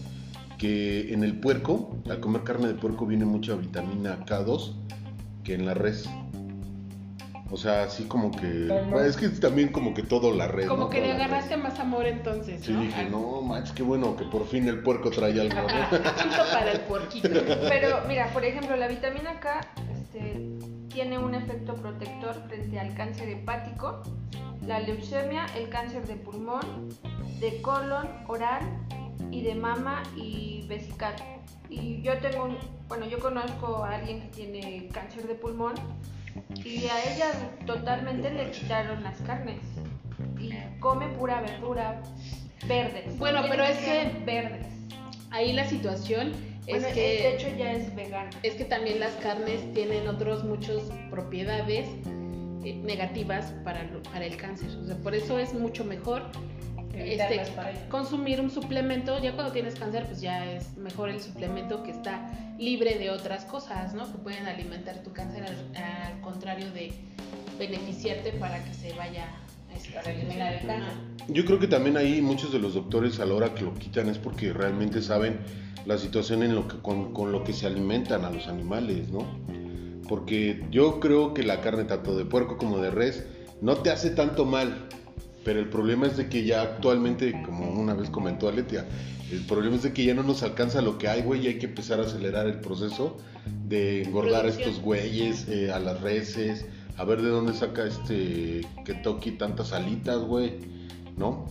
que 0.57 1.13
en 1.13 1.23
el 1.23 1.39
puerco, 1.39 1.97
al 2.09 2.19
comer 2.19 2.43
carne 2.43 2.67
de 2.67 2.73
puerco 2.75 3.05
viene 3.05 3.25
mucha 3.25 3.55
vitamina 3.55 4.25
K2 4.25 4.73
que 5.43 5.55
en 5.55 5.65
la 5.65 5.73
res. 5.73 6.07
O 7.51 7.57
sea, 7.57 7.83
así 7.83 8.05
como 8.05 8.31
que... 8.31 8.67
Bueno, 8.67 9.01
es 9.01 9.17
que 9.17 9.27
también 9.27 9.69
como 9.69 9.93
que 9.93 10.03
todo 10.03 10.33
la 10.33 10.47
res. 10.47 10.67
Como 10.67 10.85
¿no? 10.85 10.89
que 10.89 11.01
le 11.01 11.11
agarraste 11.11 11.57
más 11.57 11.77
amor 11.79 12.05
entonces, 12.05 12.63
Sí, 12.63 12.71
¿no? 12.71 12.81
dije, 12.81 13.09
no, 13.09 13.41
manches, 13.41 13.73
qué 13.73 13.83
bueno 13.83 14.15
que 14.15 14.23
por 14.23 14.47
fin 14.47 14.69
el 14.69 14.81
puerco 14.81 15.11
trae 15.11 15.39
algo. 15.39 15.67
para 15.67 16.71
el 16.71 16.79
puerquito. 16.81 17.27
Pero 17.69 18.03
mira, 18.07 18.27
por 18.31 18.45
ejemplo, 18.45 18.77
la 18.77 18.87
vitamina 18.87 19.41
K 19.41 19.59
este, 19.93 20.49
tiene 20.87 21.17
un 21.17 21.35
efecto 21.35 21.75
protector 21.75 22.35
frente 22.47 22.79
al 22.79 22.93
cáncer 22.93 23.27
hepático, 23.27 24.01
la 24.65 24.79
leucemia, 24.79 25.45
el 25.57 25.67
cáncer 25.67 26.07
de 26.07 26.15
pulmón, 26.15 26.89
de 27.41 27.61
colon, 27.61 28.07
oral 28.27 28.61
y 29.29 29.41
de 29.41 29.55
mama 29.55 30.03
y 30.15 30.65
vesical. 30.69 31.15
Y 31.69 32.01
yo 32.01 32.17
tengo 32.19 32.45
un, 32.45 32.57
bueno, 32.87 33.07
yo 33.07 33.19
conozco 33.19 33.83
a 33.83 33.95
alguien 33.95 34.21
que 34.21 34.27
tiene 34.27 34.87
cáncer 34.93 35.27
de 35.27 35.35
pulmón 35.35 35.73
y 36.63 36.85
a 36.87 37.13
ella 37.13 37.31
totalmente 37.65 38.29
le 38.31 38.51
quitaron 38.51 39.03
las 39.03 39.17
carnes 39.21 39.59
y 40.39 40.51
come 40.79 41.07
pura 41.09 41.41
verdura 41.41 42.01
verdes. 42.67 43.17
Bueno, 43.17 43.41
pero 43.49 43.63
es 43.63 43.77
que- 43.77 44.11
verdes. 44.25 44.67
Ahí 45.31 45.53
la 45.53 45.65
situación 45.65 46.31
Bueno, 46.65 46.77
es 46.77 46.83
de 46.83 46.91
que 46.93 47.35
hecho 47.35 47.47
ya 47.57 47.71
es 47.71 47.95
vegano. 47.95 48.29
es 48.43 48.53
que 48.55 48.65
también 48.65 48.99
las 48.99 49.13
carnes 49.15 49.61
tienen 49.73 50.07
otros 50.07 50.43
muchos 50.43 50.83
propiedades 51.09 51.87
eh, 52.63 52.75
negativas 52.83 53.53
para, 53.63 53.87
para 54.11 54.25
el 54.25 54.35
cáncer. 54.37 54.69
O 54.81 54.85
sea, 54.85 54.95
por 54.97 55.15
eso 55.15 55.39
es 55.39 55.53
mucho 55.53 55.83
mejor 55.85 56.23
este, 56.93 57.43
consumir 57.89 58.41
un 58.41 58.49
suplemento. 58.49 59.21
Ya 59.21 59.33
cuando 59.33 59.51
tienes 59.51 59.75
cáncer, 59.75 60.05
pues 60.05 60.21
ya 60.21 60.51
es 60.51 60.77
mejor 60.77 61.09
el 61.09 61.21
suplemento 61.21 61.83
que 61.83 61.91
está 61.91 62.31
libre 62.57 62.97
de 62.97 63.09
otras 63.09 63.45
cosas, 63.45 63.93
¿no? 63.93 64.11
Que 64.11 64.17
pueden 64.17 64.45
alimentar 64.47 65.03
tu 65.03 65.11
cáncer 65.13 65.43
al, 65.43 65.83
al 65.83 66.21
contrario 66.21 66.71
de 66.71 66.91
beneficiarte 67.57 68.31
para 68.33 68.63
que 68.63 68.73
se 68.73 68.93
vaya 68.93 69.27
este, 69.75 69.93
Para 69.93 70.11
eliminar 70.11 70.53
el 70.53 70.67
cáncer. 70.67 70.93
Yo 71.27 71.45
creo 71.45 71.59
que 71.59 71.67
también 71.67 71.97
ahí 71.97 72.21
muchos 72.21 72.51
de 72.51 72.59
los 72.59 72.73
doctores 72.73 73.19
a 73.19 73.25
la 73.25 73.33
hora 73.33 73.53
que 73.53 73.63
lo 73.63 73.73
quitan 73.73 74.09
es 74.09 74.17
porque 74.17 74.53
realmente 74.53 75.01
saben 75.01 75.39
la 75.85 75.97
situación 75.97 76.43
en 76.43 76.55
lo 76.55 76.67
que, 76.67 76.77
con, 76.77 77.13
con 77.13 77.31
lo 77.31 77.43
que 77.43 77.53
se 77.53 77.67
alimentan 77.67 78.25
a 78.25 78.31
los 78.31 78.47
animales, 78.47 79.09
¿no? 79.09 79.25
Porque 80.07 80.65
yo 80.71 80.99
creo 80.99 81.33
que 81.33 81.43
la 81.43 81.61
carne 81.61 81.85
tanto 81.85 82.17
de 82.17 82.25
puerco 82.25 82.57
como 82.57 82.79
de 82.79 82.91
res 82.91 83.25
no 83.61 83.77
te 83.77 83.91
hace 83.91 84.09
tanto 84.09 84.45
mal, 84.45 84.89
pero 85.43 85.59
el 85.59 85.69
problema 85.69 86.07
es 86.07 86.17
de 86.17 86.29
que 86.29 86.43
ya 86.43 86.61
actualmente, 86.61 87.41
como 87.43 87.69
una 87.71 87.93
vez 87.93 88.09
comentó 88.09 88.47
Aletia, 88.47 88.85
el 89.31 89.45
problema 89.45 89.75
es 89.77 89.83
de 89.83 89.93
que 89.93 90.03
ya 90.05 90.13
no 90.13 90.23
nos 90.23 90.43
alcanza 90.43 90.81
lo 90.81 90.97
que 90.97 91.07
hay, 91.07 91.21
güey, 91.21 91.45
y 91.45 91.47
hay 91.47 91.57
que 91.57 91.67
empezar 91.67 91.99
a 91.99 92.03
acelerar 92.03 92.47
el 92.47 92.59
proceso 92.59 93.17
de 93.67 94.03
engordar 94.03 94.45
a 94.45 94.49
estos 94.49 94.81
güeyes, 94.81 95.47
eh, 95.47 95.71
a 95.71 95.79
las 95.79 96.01
reses, 96.01 96.65
a 96.97 97.03
ver 97.05 97.21
de 97.21 97.29
dónde 97.29 97.53
saca 97.53 97.85
este 97.85 98.61
Kentucky 98.85 99.31
tantas 99.31 99.71
alitas, 99.71 100.19
güey, 100.19 100.53
¿no? 101.17 101.45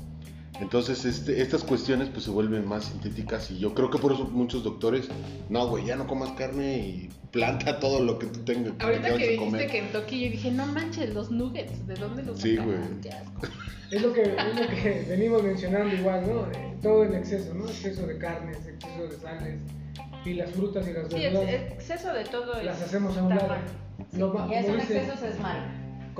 Entonces, 0.61 1.05
este, 1.05 1.41
estas 1.41 1.65
cuestiones 1.65 2.09
pues 2.11 2.25
se 2.25 2.31
vuelven 2.31 2.67
más 2.69 2.85
sintéticas 2.85 3.51
y 3.51 3.59
yo 3.59 3.75
creo 3.75 3.91
que 3.91 3.99
por 3.99 4.13
eso 4.13 4.25
muchos 4.25 4.63
doctores, 4.63 5.09
no, 5.49 5.67
güey, 5.69 5.87
ya 5.87 5.97
no 5.97 6.07
comas 6.07 6.31
carne 6.33 6.79
y 6.79 7.09
planta 7.31 7.81
todo 7.81 8.03
lo 8.03 8.19
que 8.19 8.27
tú 8.27 8.41
tengas. 8.41 8.73
que 8.75 8.85
Ahorita 8.85 9.09
que 9.09 9.13
a 9.13 9.17
dijiste 9.17 9.37
comer. 9.39 9.71
Kentucky, 9.71 10.25
yo 10.27 10.31
dije, 10.31 10.51
no 10.51 10.67
manches, 10.67 11.15
los 11.15 11.31
nuggets, 11.31 11.87
¿de 11.87 11.95
dónde 11.95 12.23
los 12.23 12.39
Sí, 12.41 12.57
güey. 12.57 12.77
Es 13.91 14.03
lo 14.03 14.13
que, 14.13 14.23
es 14.23 14.61
lo 14.61 14.69
que 14.69 15.05
venimos 15.09 15.43
mencionando 15.43 15.93
igual, 15.93 16.25
¿no? 16.25 16.43
Eh, 16.53 16.77
todo 16.81 17.03
en 17.05 17.13
exceso, 17.15 17.53
¿no? 17.55 17.65
Exceso 17.67 18.07
de 18.07 18.19
carnes, 18.19 18.59
exceso 18.65 19.03
de 19.09 19.17
sales 19.19 19.59
y 20.25 20.35
las 20.35 20.51
frutas 20.53 20.87
y 20.87 20.93
las 20.93 21.09
Sí, 21.09 21.17
es, 21.25 21.33
verduras 21.33 21.73
exceso 21.73 22.13
de 22.13 22.23
todo 22.25 22.55
es- 22.61 22.65
las 22.67 22.81
hacemos 22.83 23.17
a 23.17 23.23
un 23.25 23.31
lado. 23.31 23.49
mal. 23.49 23.61
Lo 24.13 24.27
Y 24.27 24.29
eso 24.29 24.33
como, 24.33 24.55
en 24.55 24.81
dices, 24.81 24.91
excesos 24.97 25.23
es 25.25 25.41
malo. 25.41 25.61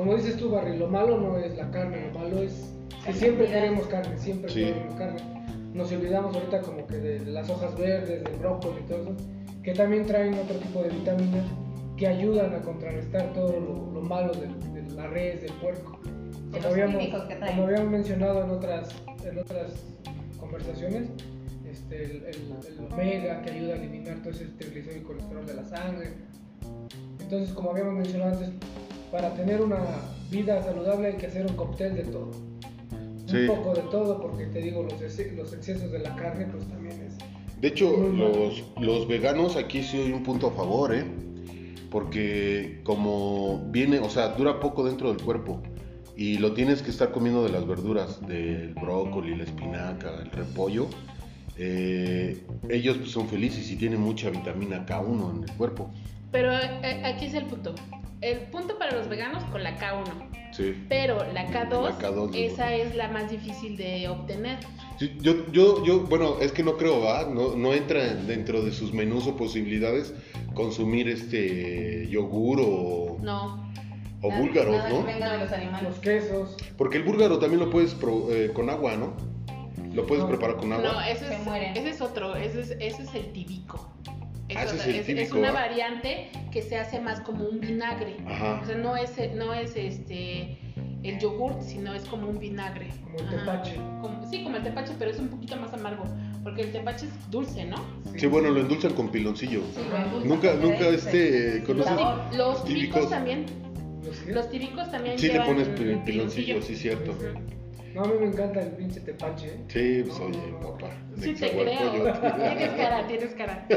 Como 0.01 0.17
dices 0.17 0.37
tú, 0.37 0.51
Barry, 0.51 0.77
lo 0.79 0.89
malo 0.89 1.19
no 1.19 1.37
es 1.39 1.57
la 1.57 1.71
carne, 1.71 2.11
lo 2.13 2.19
malo 2.19 2.43
es 2.43 2.73
que 3.05 3.13
siempre 3.13 3.47
queremos 3.47 3.87
carne, 3.87 4.17
siempre 4.19 4.51
Sí. 4.51 4.65
queremos 4.65 4.95
carne. 4.95 5.21
Nos 5.75 5.93
olvidamos 5.93 6.35
ahorita 6.35 6.63
como 6.63 6.87
que 6.87 6.97
de, 6.97 7.19
de 7.21 7.31
las 7.31 7.49
hojas 7.51 7.77
verdes, 7.79 8.25
del 8.25 8.37
brócoli 8.39 8.81
y 8.81 8.89
todo 8.89 9.03
eso, 9.03 9.13
que 9.63 9.73
también 9.75 10.07
traen 10.07 10.35
otro 10.35 10.57
tipo 10.57 10.83
de 10.83 10.89
vitaminas 10.89 11.45
que 11.97 12.07
ayudan 12.07 12.55
a 12.55 12.61
contrarrestar 12.63 13.33
todo 13.35 13.53
lo, 13.61 13.93
lo 13.93 14.01
malo 14.01 14.33
de, 14.33 14.47
de 14.81 14.91
la 14.95 15.07
res, 15.09 15.43
del 15.43 15.53
puerco. 15.55 15.99
Como 16.03 16.57
los 16.57 16.65
habíamos, 16.65 16.97
químicos 16.97 17.25
que 17.25 17.35
traen. 17.37 17.55
como 17.57 17.67
habíamos 17.69 17.91
mencionado 17.91 18.43
en 18.45 18.51
otras, 18.51 18.89
en 19.25 19.39
otras 19.39 19.85
conversaciones, 20.39 21.09
este, 21.71 22.05
el, 22.05 22.11
el- 22.25 22.27
el 22.79 22.93
omega 22.93 23.43
que 23.43 23.51
ayuda 23.51 23.75
a 23.75 23.77
eliminar 23.77 24.17
todo 24.23 24.31
ese 24.31 24.47
triglicérido 24.47 25.03
y 25.03 25.05
colesterol 25.05 25.47
de 25.47 25.55
la 25.55 25.65
sangre. 25.65 26.09
Entonces, 27.21 27.53
como 27.53 27.71
habíamos 27.71 27.95
mencionado 27.95 28.33
antes, 28.33 28.51
para 29.11 29.35
tener 29.35 29.61
una 29.61 29.79
vida 30.31 30.63
saludable 30.63 31.09
hay 31.09 31.15
que 31.17 31.27
hacer 31.27 31.47
un 31.47 31.55
cóctel 31.57 31.95
de 31.97 32.05
todo. 32.05 32.31
Sí. 33.27 33.37
Un 33.37 33.47
poco 33.47 33.75
de 33.75 33.83
todo, 33.83 34.21
porque 34.21 34.47
te 34.47 34.61
digo, 34.61 34.83
los, 34.83 35.01
ex- 35.01 35.33
los 35.37 35.53
excesos 35.53 35.91
de 35.93 36.01
la 36.01 36.15
carne, 36.17 36.47
pues 36.47 36.67
también 36.69 37.01
es. 37.03 37.15
De 37.61 37.69
hecho, 37.69 37.95
los, 37.97 38.65
los 38.81 39.07
veganos 39.07 39.57
aquí 39.57 39.83
sí 39.83 39.99
hay 39.99 40.13
un 40.13 40.23
punto 40.23 40.49
a 40.49 40.51
favor, 40.53 40.95
¿eh? 40.95 41.05
Porque 41.91 42.81
como 42.85 43.67
viene, 43.71 43.99
o 43.99 44.09
sea, 44.09 44.29
dura 44.29 44.61
poco 44.61 44.85
dentro 44.85 45.13
del 45.13 45.23
cuerpo 45.23 45.61
y 46.17 46.39
lo 46.39 46.53
tienes 46.53 46.83
que 46.83 46.91
estar 46.91 47.11
comiendo 47.13 47.43
de 47.43 47.51
las 47.51 47.67
verduras, 47.67 48.21
del 48.27 48.75
brócoli, 48.75 49.37
la 49.37 49.45
espinaca, 49.45 50.15
el 50.23 50.31
repollo, 50.31 50.87
eh, 51.57 52.43
ellos 52.69 52.97
pues, 52.99 53.11
son 53.11 53.29
felices 53.29 53.71
y 53.71 53.77
tienen 53.77 54.01
mucha 54.01 54.31
vitamina 54.31 54.87
K1 54.87 55.37
en 55.37 55.45
el 55.45 55.53
cuerpo. 55.57 55.91
Pero 56.33 56.53
eh, 56.53 57.03
aquí 57.05 57.27
es 57.27 57.35
el 57.35 57.45
punto. 57.47 57.75
El 58.21 58.39
punto 58.51 58.79
para 58.79 58.95
los 58.97 59.09
veganos 59.09 59.43
con 59.45 59.63
la 59.63 59.79
K1. 59.79 60.05
Sí. 60.53 60.75
Pero 60.89 61.19
la 61.33 61.47
K2, 61.49 61.83
La 61.83 61.99
K2 61.99 62.35
es 62.35 62.53
esa 62.53 62.75
es 62.75 62.95
la 62.97 63.09
más 63.09 63.31
difícil 63.31 63.77
de 63.77 64.09
obtener. 64.09 64.59
Sí, 64.99 65.17
yo, 65.21 65.51
yo, 65.53 65.85
yo, 65.85 66.01
bueno, 66.01 66.37
es 66.41 66.53
que 66.53 66.63
no 66.63 66.77
creo, 66.77 67.01
¿va? 67.01 67.25
No, 67.25 67.55
no 67.57 67.73
entra 67.73 68.05
dentro 68.15 68.61
de 68.63 68.73
sus 68.73 68.93
menús 68.93 69.27
o 69.27 69.37
posibilidades 69.37 70.13
consumir 70.55 71.09
este 71.09 72.09
yogur 72.11 72.61
o, 72.61 73.17
No. 73.23 73.71
o 74.21 74.29
Nada- 74.29 74.41
búlgaros, 74.41 74.77
nada 74.77 74.89
que 74.89 74.95
¿no? 74.95 75.05
venga 75.05 75.33
de 75.33 75.39
los 75.39 75.53
animales. 75.53 75.83
Los 75.89 75.99
quesos. 76.01 76.57
Porque 76.77 76.99
el 76.99 77.05
búlgaro 77.05 77.39
también 77.39 77.61
lo 77.61 77.71
puedes 77.71 77.95
pro- 77.95 78.27
eh, 78.35 78.51
con 78.53 78.69
agua, 78.69 78.97
¿no? 78.97 79.15
Lo 79.95 80.05
puedes 80.07 80.25
No. 80.25 80.29
preparar 80.29 80.57
con 80.57 80.73
agua. 80.73 80.93
No, 80.93 81.01
ese 81.01 81.27
Se 81.29 81.35
es, 81.37 81.77
ese 81.77 81.89
es 81.91 82.01
otro, 82.03 82.37
ese 82.37 82.61
es, 82.61 82.71
ese 82.73 83.03
es 83.05 83.15
el 83.15 83.33
tibico. 83.33 83.89
Es, 84.51 84.57
Ah, 84.57 84.65
es 84.65 84.73
otra- 84.73 84.85
el 84.87 84.95
es- 84.97 85.07
tíbico, 85.07 85.23
es 85.25 85.33
una 85.33 85.53
variante 85.53 86.29
que 86.51 86.63
se 86.63 86.77
hace 86.77 87.01
más 87.01 87.21
como 87.21 87.45
un 87.45 87.61
vinagre. 87.61 88.17
Ajá. 88.27 88.61
O 88.63 88.67
sea, 88.67 88.77
no 88.77 88.97
es, 88.97 89.13
no 89.35 89.55
es 89.55 89.77
este 89.77 90.59
el 91.03 91.19
yogurt, 91.19 91.63
sino 91.63 91.95
es 91.95 92.05
como 92.05 92.29
un 92.29 92.39
vinagre. 92.39 92.89
Como 93.05 93.19
el 93.21 93.27
Ajá. 93.27 93.37
tepache. 93.63 93.77
Como- 94.03 94.27
sí, 94.29 94.43
como 94.43 94.57
el 94.57 94.63
tepache, 94.63 94.93
pero 94.99 95.11
es 95.13 95.19
un 95.19 95.29
poquito 95.29 95.57
más 95.57 95.73
amargo. 95.73 96.05
Porque 96.43 96.63
el 96.63 96.73
tepache 96.73 97.07
es 97.07 97.31
dulce, 97.31 97.65
¿no? 97.65 97.77
Sí, 98.17 98.27
bueno, 98.27 98.51
lo 98.51 98.61
endulzan 98.61 98.93
con 98.95 99.09
piloncillo. 99.11 99.63
Sí, 99.75 99.81
lo 99.89 99.97
endulzan, 99.97 100.29
Nunca, 100.29 100.55
nunca 100.55 100.89
este. 100.89 101.63
Los 101.67 102.65
tíbicos 102.65 102.65
Tíbicos. 102.65 103.11
también. 103.11 103.47
Los 104.05 104.27
Los 104.27 104.51
tíbicos 104.51 104.91
también 104.91 105.19
Sí 105.19 105.29
le 105.29 105.41
pones 105.43 105.69
pi- 105.69 105.75
piloncillo. 105.85 106.05
piloncillo, 106.05 106.63
sí, 106.63 106.75
cierto. 106.75 107.13
Ujú. 107.13 107.60
No, 107.95 108.03
a 108.05 108.07
mí 108.09 108.15
me 108.21 108.27
encanta 108.27 108.63
el 108.63 108.71
pinche 108.73 109.01
tepache. 109.01 109.47
¿eh? 109.49 109.65
Sí, 109.69 110.03
pues 110.07 110.19
No, 110.19 110.27
oye, 110.27 110.39
no, 110.53 110.61
no. 110.61 110.73
papá. 110.79 110.91
Sí, 111.19 111.33
de 111.35 111.41
te 111.41 111.51
creo. 111.51 111.93
Tienes 112.37 112.71
cara, 112.77 113.07
tienes 113.09 113.35
cara. 113.35 113.67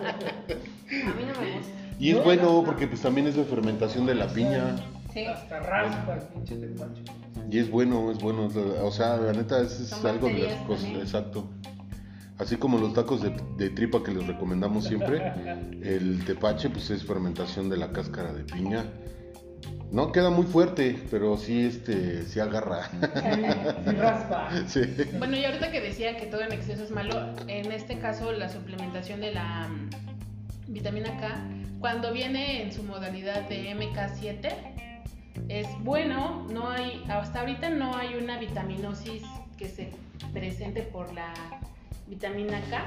A 0.00 1.14
mí 1.14 1.24
no 1.24 1.40
me 1.40 1.52
gusta. 1.56 1.72
Y 1.98 2.10
es 2.10 2.16
No, 2.16 2.22
bueno 2.22 2.42
no, 2.44 2.52
no. 2.62 2.64
porque 2.64 2.86
pues 2.86 3.00
también 3.02 3.26
es 3.26 3.36
de 3.36 3.44
fermentación 3.44 4.06
de 4.06 4.14
la 4.14 4.26
piña. 4.28 4.76
Sí. 5.12 5.26
Hasta 5.26 5.60
raspa 5.60 6.14
el 6.14 6.22
pinche 6.28 6.56
tepache. 6.56 7.02
Y 7.50 7.58
es 7.58 7.70
bueno, 7.70 8.10
es 8.10 8.18
bueno. 8.18 8.48
O 8.82 8.90
sea, 8.90 9.16
la 9.16 9.32
neta, 9.32 9.60
es, 9.60 9.92
algo 10.04 10.28
de 10.28 10.38
las 10.44 10.54
cosas. 10.62 10.82
también. 10.84 11.02
Exacto. 11.02 11.50
Así 12.38 12.56
como 12.56 12.78
los 12.78 12.94
tacos 12.94 13.20
de, 13.20 13.36
de 13.58 13.68
tripa 13.70 14.02
que 14.02 14.12
les 14.12 14.26
recomendamos 14.26 14.84
siempre, 14.86 15.20
el 15.82 16.24
tepache 16.24 16.70
pues 16.70 16.88
es 16.90 17.04
fermentación 17.04 17.68
de 17.68 17.76
la 17.76 17.92
cáscara 17.92 18.32
de 18.32 18.44
piña. 18.44 18.84
No 19.92 20.12
queda 20.12 20.30
muy 20.30 20.46
fuerte, 20.46 21.02
pero 21.10 21.36
sí 21.36 21.66
este 21.66 22.22
sí 22.22 22.38
agarra. 22.38 22.88
Sí, 22.90 23.00
sí 23.90 23.96
raspa. 23.96 24.50
sí. 24.68 24.80
Bueno, 25.18 25.36
y 25.36 25.44
ahorita 25.44 25.70
que 25.72 25.80
decía 25.80 26.16
que 26.16 26.26
todo 26.26 26.42
en 26.42 26.52
exceso 26.52 26.84
es 26.84 26.90
malo, 26.92 27.34
en 27.48 27.72
este 27.72 27.98
caso 27.98 28.30
la 28.32 28.48
suplementación 28.48 29.20
de 29.20 29.32
la 29.34 29.68
mm, 29.68 30.72
vitamina 30.72 31.16
K, 31.18 31.40
cuando 31.80 32.12
viene 32.12 32.62
en 32.62 32.72
su 32.72 32.84
modalidad 32.84 33.48
de 33.48 33.74
MK7, 33.74 34.52
es 35.48 35.66
bueno, 35.80 36.46
no 36.52 36.70
hay, 36.70 37.02
hasta 37.08 37.40
ahorita 37.40 37.70
no 37.70 37.96
hay 37.96 38.14
una 38.14 38.38
vitaminosis 38.38 39.22
que 39.58 39.68
se 39.68 39.90
presente 40.32 40.82
por 40.82 41.12
la 41.12 41.32
vitamina 42.06 42.60
K. 42.70 42.82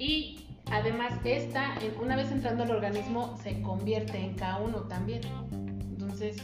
Y 0.00 0.44
además 0.72 1.12
esta, 1.24 1.74
en- 1.76 1.96
una 2.02 2.16
vez 2.16 2.32
entrando 2.32 2.64
al 2.64 2.70
organismo, 2.72 3.38
se 3.44 3.60
convierte 3.62 4.18
en 4.18 4.36
K1 4.36 4.88
también. 4.88 5.20
Entonces, 6.20 6.42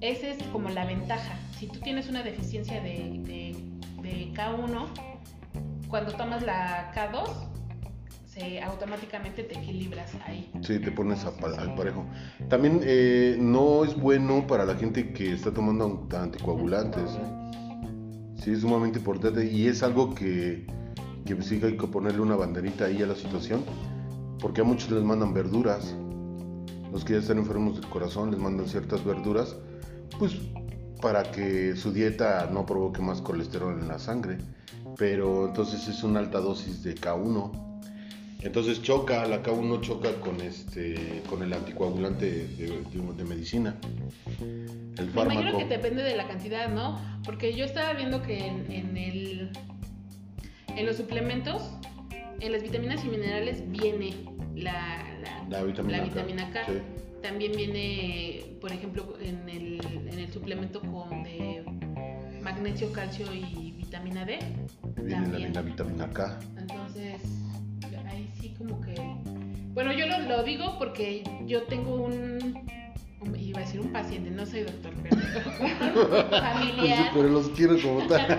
esa 0.00 0.26
es 0.28 0.42
como 0.48 0.68
la 0.68 0.84
ventaja. 0.84 1.38
Si 1.58 1.66
tú 1.68 1.78
tienes 1.78 2.08
una 2.08 2.22
deficiencia 2.24 2.80
de, 2.82 3.20
de- 3.24 3.56
de 4.02 4.32
K1, 4.34 4.86
cuando 5.88 6.12
tomas 6.12 6.42
la 6.42 6.92
K2, 6.92 7.28
se, 8.26 8.60
automáticamente 8.62 9.44
te 9.44 9.56
equilibras 9.58 10.10
ahí. 10.26 10.50
Sí, 10.62 10.80
te 10.80 10.90
pones 10.90 11.24
a 11.24 11.28
al 11.28 11.74
parejo. 11.76 12.04
También 12.48 12.80
eh, 12.82 13.36
no 13.38 13.84
es 13.84 13.94
bueno 13.96 14.44
para 14.48 14.64
la 14.64 14.74
gente 14.74 15.12
que 15.12 15.32
está 15.32 15.52
tomando 15.52 16.08
anticoagulantes. 16.12 17.10
Sí, 18.42 18.50
es 18.52 18.60
sumamente 18.62 18.98
importante 18.98 19.46
y 19.50 19.68
es 19.68 19.82
algo 19.84 20.14
que, 20.16 20.66
que 21.24 21.40
sí 21.42 21.60
hay 21.62 21.76
que 21.76 21.86
ponerle 21.86 22.20
una 22.20 22.34
banderita 22.36 22.86
ahí 22.86 23.02
a 23.02 23.06
la 23.06 23.14
situación, 23.14 23.64
porque 24.40 24.60
a 24.62 24.64
muchos 24.64 24.90
les 24.90 25.02
mandan 25.04 25.32
verduras. 25.32 25.94
Los 26.96 27.04
que 27.04 27.12
ya 27.12 27.18
están 27.18 27.36
enfermos 27.36 27.78
del 27.78 27.90
corazón 27.90 28.30
les 28.30 28.40
mandan 28.40 28.66
ciertas 28.68 29.04
verduras, 29.04 29.54
pues 30.18 30.32
para 31.02 31.30
que 31.30 31.76
su 31.76 31.92
dieta 31.92 32.48
no 32.50 32.64
provoque 32.64 33.02
más 33.02 33.20
colesterol 33.20 33.78
en 33.78 33.86
la 33.86 33.98
sangre. 33.98 34.38
Pero 34.96 35.48
entonces 35.48 35.88
es 35.88 36.02
una 36.02 36.20
alta 36.20 36.40
dosis 36.40 36.82
de 36.82 36.94
K1. 36.94 37.50
Entonces 38.40 38.80
choca, 38.80 39.26
la 39.26 39.42
K1 39.42 39.82
choca 39.82 40.10
con 40.22 40.40
este 40.40 41.22
con 41.28 41.42
el 41.42 41.52
anticoagulante 41.52 42.24
de, 42.24 42.46
de- 42.66 43.12
de 43.14 43.24
medicina. 43.24 43.76
El 44.40 45.10
Me 45.14 45.22
imagino 45.24 45.58
que 45.58 45.66
depende 45.66 46.02
de 46.02 46.16
la 46.16 46.26
cantidad, 46.26 46.70
¿no? 46.72 46.98
Porque 47.26 47.54
yo 47.54 47.66
estaba 47.66 47.92
viendo 47.92 48.22
que 48.22 48.38
en, 48.46 48.72
en 48.72 48.96
el, 48.96 49.50
en 50.68 50.86
los 50.86 50.96
suplementos 50.96 51.60
en 52.40 52.52
las 52.52 52.62
vitaminas 52.62 53.04
y 53.04 53.08
minerales 53.08 53.70
viene 53.70 54.14
la, 54.54 55.15
La 55.48 55.62
vitamina 55.62 55.98
K, 55.98 56.04
vitamina 56.04 56.50
K. 56.50 56.66
sí. 56.66 56.72
También 57.22 57.52
viene, 57.52 58.44
por 58.60 58.72
ejemplo, 58.72 59.16
en 59.20 59.48
el, 59.48 59.80
en 59.84 60.18
el 60.18 60.32
suplemento 60.32 60.80
con 60.80 61.24
de 61.24 61.64
magnesio, 62.42 62.92
calcio 62.92 63.26
y 63.32 63.72
vitamina 63.72 64.24
D. 64.24 64.38
Viene 64.96 65.10
la, 65.10 65.32
También. 65.32 65.54
la 65.54 65.62
vitamina 65.62 66.10
K. 66.10 66.38
Entonces, 66.56 67.22
ahí 68.06 68.28
sí 68.40 68.54
como 68.56 68.80
que... 68.80 68.94
Bueno, 69.74 69.92
yo 69.92 70.06
lo, 70.06 70.20
lo 70.20 70.42
digo 70.42 70.76
porque 70.78 71.24
yo 71.46 71.64
tengo 71.64 71.96
un, 71.96 72.54
Iba 73.34 73.58
a 73.58 73.62
decir 73.62 73.80
un 73.80 73.92
paciente, 73.92 74.30
no 74.30 74.46
soy 74.46 74.62
doctor, 74.62 74.92
pero 75.02 75.16
un 75.16 76.30
familiar, 76.30 77.10
Pero 77.12 77.28
los 77.28 77.48
quiero 77.50 77.80
como 77.80 78.06
tal. 78.06 78.38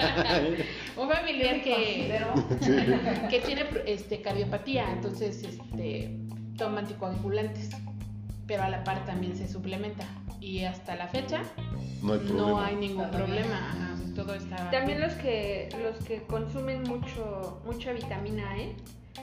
un 0.97 1.09
familiar 1.09 1.61
que, 1.61 2.19
que 3.29 3.39
tiene 3.41 3.65
este, 3.85 4.21
cardiopatía, 4.21 4.91
entonces 4.91 5.43
este, 5.43 6.15
toma 6.57 6.79
anticoagulantes, 6.79 7.69
pero 8.47 8.63
a 8.63 8.69
la 8.69 8.83
par 8.83 9.05
también 9.05 9.35
se 9.37 9.47
suplementa. 9.47 10.05
Y 10.39 10.65
hasta 10.65 10.95
la 10.95 11.07
fecha 11.07 11.41
No 12.03 12.13
hay 12.13 12.19
problema. 12.19 12.47
no 12.47 12.61
hay 12.61 12.75
ningún 12.75 13.09
problema, 13.09 13.71
ajá, 13.71 13.95
todo 14.15 14.35
está... 14.35 14.69
También 14.69 15.01
los 15.01 15.13
que 15.13 15.69
los 15.81 16.05
que 16.05 16.21
consumen 16.23 16.83
mucho 16.83 17.61
mucha 17.65 17.91
vitamina 17.91 18.57
E 18.57 18.75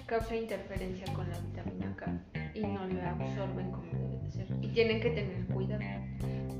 causa 0.06 0.36
interferencia 0.36 1.06
con 1.14 1.28
la 1.30 1.38
vitamina 1.38 1.94
K 1.96 2.12
y 2.54 2.60
no 2.60 2.84
la 2.86 3.10
absorben 3.10 3.70
como 3.70 3.84
debe 3.92 4.18
de 4.24 4.30
ser 4.30 4.46
y 4.60 4.68
tienen 4.68 5.00
que 5.00 5.10
tener 5.10 5.46
cuidado. 5.46 5.82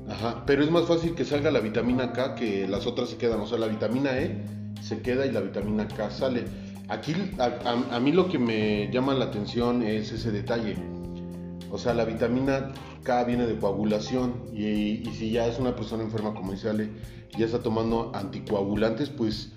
Ajá, 0.09 0.43
pero 0.45 0.63
es 0.63 0.71
más 0.71 0.85
fácil 0.85 1.15
que 1.15 1.25
salga 1.25 1.51
la 1.51 1.59
vitamina 1.59 2.13
K 2.13 2.35
que 2.35 2.67
las 2.67 2.85
otras 2.87 3.09
se 3.09 3.17
quedan. 3.17 3.39
O 3.41 3.47
sea, 3.47 3.57
la 3.57 3.67
vitamina 3.67 4.17
E 4.17 4.41
se 4.81 5.01
queda 5.01 5.25
y 5.25 5.31
la 5.31 5.41
vitamina 5.41 5.87
K 5.87 6.09
sale. 6.11 6.45
Aquí, 6.87 7.15
a, 7.39 7.99
mí 7.99 8.11
lo 8.11 8.29
que 8.29 8.37
me 8.37 8.91
llama 8.91 9.13
la 9.15 9.25
atención 9.25 9.81
es 9.81 10.11
ese 10.11 10.31
detalle. 10.31 10.75
O 11.71 11.77
sea, 11.79 11.93
la 11.93 12.05
vitamina 12.05 12.73
K 13.03 13.23
viene 13.23 13.47
de 13.47 13.57
coagulación 13.57 14.33
y, 14.53 15.03
si 15.17 15.31
ya 15.31 15.47
es 15.47 15.59
una 15.59 15.75
persona 15.75 16.03
enferma, 16.03 16.33
como 16.35 16.51
dice 16.51 16.69
Ale, 16.69 16.89
ya 17.37 17.45
está 17.45 17.59
tomando 17.59 18.11
anticoagulantes, 18.13 19.09
pues, 19.09 19.51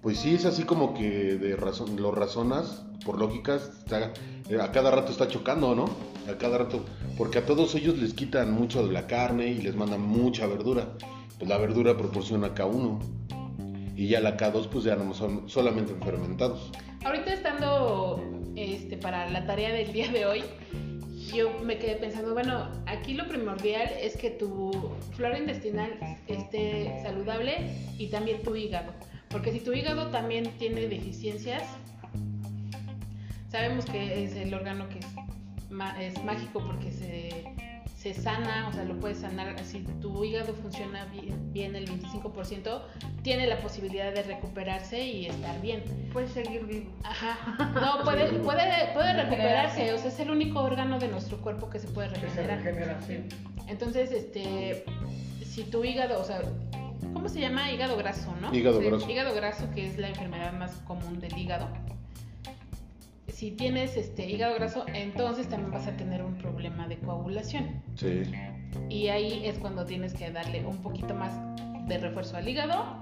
pues 0.00 0.18
sí 0.18 0.34
es 0.34 0.44
así 0.44 0.64
como 0.64 0.92
que 0.92 1.36
de 1.36 1.56
razón, 1.56 2.00
lo 2.00 2.10
razonas, 2.10 2.84
por 3.04 3.18
lógicas, 3.18 3.70
a 4.60 4.72
cada 4.72 4.90
rato 4.90 5.12
está 5.12 5.28
chocando, 5.28 5.74
¿no? 5.74 5.84
A 6.28 6.36
cada 6.36 6.58
rato, 6.58 6.84
porque 7.16 7.38
a 7.38 7.46
todos 7.46 7.74
ellos 7.76 7.96
les 7.98 8.12
quitan 8.12 8.52
mucho 8.52 8.84
de 8.84 8.92
la 8.92 9.06
carne 9.06 9.48
y 9.48 9.62
les 9.62 9.76
mandan 9.76 10.02
mucha 10.02 10.46
verdura. 10.46 10.88
Pues 11.38 11.48
la 11.48 11.58
verdura 11.58 11.96
proporciona 11.96 12.54
K1 12.54 13.21
y 13.96 14.08
ya 14.08 14.20
la 14.20 14.36
K2 14.36 14.68
pues 14.68 14.84
ya 14.84 14.96
no 14.96 15.12
son 15.14 15.48
solamente 15.48 15.94
fermentados. 16.04 16.70
Ahorita 17.04 17.32
estando 17.32 18.22
este, 18.56 18.96
para 18.96 19.28
la 19.30 19.46
tarea 19.46 19.72
del 19.72 19.92
día 19.92 20.08
de 20.10 20.26
hoy, 20.26 20.42
yo 21.34 21.50
me 21.64 21.78
quedé 21.78 21.96
pensando, 21.96 22.34
bueno, 22.34 22.68
aquí 22.86 23.14
lo 23.14 23.26
primordial 23.26 23.90
es 24.00 24.16
que 24.16 24.30
tu 24.30 24.70
flora 25.12 25.38
intestinal 25.38 25.90
esté 26.26 27.00
saludable 27.02 27.70
y 27.98 28.08
también 28.08 28.42
tu 28.42 28.54
hígado. 28.54 28.92
Porque 29.28 29.52
si 29.52 29.60
tu 29.60 29.72
hígado 29.72 30.08
también 30.08 30.44
tiene 30.58 30.82
deficiencias, 30.82 31.62
sabemos 33.50 33.84
que 33.86 34.24
es 34.24 34.36
el 34.36 34.52
órgano 34.52 34.88
que 34.88 34.98
es, 34.98 35.06
es 36.00 36.24
mágico 36.24 36.62
porque 36.64 36.92
se, 36.92 37.44
se 38.02 38.14
sana, 38.14 38.66
o 38.68 38.72
sea, 38.72 38.82
lo 38.82 38.98
puedes 38.98 39.18
sanar. 39.18 39.56
Si 39.64 39.78
tu 40.00 40.24
hígado 40.24 40.52
funciona 40.54 41.04
bien, 41.04 41.52
bien 41.52 41.76
el 41.76 41.88
25%, 41.88 42.82
tiene 43.22 43.46
la 43.46 43.58
posibilidad 43.58 44.12
de 44.12 44.24
recuperarse 44.24 45.06
y 45.06 45.26
estar 45.26 45.60
bien. 45.60 45.84
Puedes 46.12 46.32
seguir 46.32 46.66
vivo. 46.66 46.90
Ajá. 47.04 47.38
No, 47.80 48.02
puede, 48.02 48.26
puede, 48.40 48.92
puede 48.92 49.22
recuperarse. 49.22 49.92
O 49.92 49.98
sea, 49.98 50.08
es 50.08 50.18
el 50.18 50.32
único 50.32 50.60
órgano 50.60 50.98
de 50.98 51.06
nuestro 51.06 51.40
cuerpo 51.40 51.70
que 51.70 51.78
se 51.78 51.86
puede 51.86 52.08
Que 52.14 52.28
se 52.30 52.42
regenerar. 52.44 52.98
Entonces, 53.68 54.10
este, 54.10 54.84
si 55.44 55.62
tu 55.62 55.84
hígado, 55.84 56.20
o 56.20 56.24
sea, 56.24 56.42
¿cómo 57.12 57.28
se 57.28 57.38
llama? 57.38 57.70
Hígado 57.70 57.96
graso, 57.96 58.34
¿no? 58.40 58.52
Hígado 58.52 58.80
Sí, 58.80 58.86
graso. 58.86 59.08
Hígado 59.08 59.32
graso, 59.32 59.70
que 59.72 59.86
es 59.86 59.96
la 59.96 60.08
enfermedad 60.08 60.52
más 60.54 60.72
común 60.88 61.20
del 61.20 61.38
hígado. 61.38 61.68
Si 63.42 63.50
tienes 63.50 63.96
este 63.96 64.30
hígado 64.30 64.54
graso, 64.54 64.84
entonces 64.94 65.48
también 65.48 65.72
vas 65.72 65.88
a 65.88 65.96
tener 65.96 66.22
un 66.22 66.38
problema 66.38 66.86
de 66.86 66.96
coagulación. 66.98 67.82
Sí. 67.96 68.22
Y 68.88 69.08
ahí 69.08 69.42
es 69.44 69.58
cuando 69.58 69.84
tienes 69.84 70.14
que 70.14 70.30
darle 70.30 70.64
un 70.64 70.76
poquito 70.76 71.12
más 71.12 71.32
de 71.88 71.98
refuerzo 71.98 72.36
al 72.36 72.48
hígado 72.48 73.00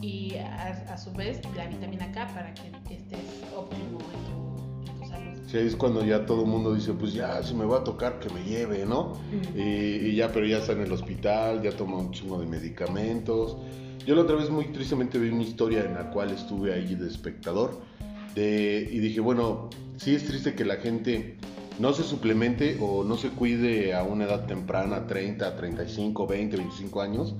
y 0.00 0.36
a, 0.36 0.68
a 0.88 0.96
su 0.96 1.12
vez 1.12 1.42
la 1.54 1.66
vitamina 1.66 2.10
K 2.12 2.28
para 2.28 2.54
que 2.54 2.94
estés 2.94 3.42
óptimo 3.54 3.98
en 4.14 4.86
tu, 4.86 4.90
en 4.90 5.00
tu 5.00 5.06
salud. 5.06 5.38
Sí, 5.48 5.58
es 5.58 5.76
cuando 5.76 6.02
ya 6.02 6.24
todo 6.24 6.44
el 6.44 6.48
mundo 6.48 6.72
dice, 6.72 6.94
pues 6.94 7.12
ya, 7.12 7.42
si 7.42 7.52
me 7.52 7.66
va 7.66 7.80
a 7.80 7.84
tocar, 7.84 8.20
que 8.20 8.30
me 8.30 8.42
lleve, 8.42 8.86
¿no? 8.86 9.12
Y, 9.54 9.60
y 9.60 10.16
ya, 10.16 10.32
pero 10.32 10.46
ya 10.46 10.60
está 10.60 10.72
en 10.72 10.80
el 10.80 10.92
hospital, 10.92 11.60
ya 11.60 11.72
toma 11.72 11.98
un 11.98 12.10
chingo 12.10 12.40
de 12.40 12.46
medicamentos. 12.46 13.58
Yo 14.06 14.14
la 14.14 14.22
otra 14.22 14.36
vez 14.36 14.48
muy 14.48 14.64
tristemente 14.68 15.18
vi 15.18 15.28
una 15.28 15.42
historia 15.42 15.84
en 15.84 15.92
la 15.92 16.08
cual 16.08 16.30
estuve 16.30 16.72
ahí 16.72 16.94
de 16.94 17.06
espectador 17.06 17.92
de, 18.34 18.88
y 18.90 18.98
dije, 18.98 19.20
bueno, 19.20 19.70
sí 19.96 20.14
es 20.14 20.24
triste 20.24 20.54
que 20.54 20.64
la 20.64 20.76
gente 20.76 21.36
no 21.78 21.92
se 21.92 22.02
suplemente 22.02 22.78
o 22.80 23.04
no 23.04 23.16
se 23.16 23.30
cuide 23.30 23.94
a 23.94 24.02
una 24.04 24.24
edad 24.24 24.46
temprana, 24.46 25.06
30, 25.06 25.56
35, 25.56 26.26
20, 26.26 26.56
25 26.56 27.00
años. 27.00 27.34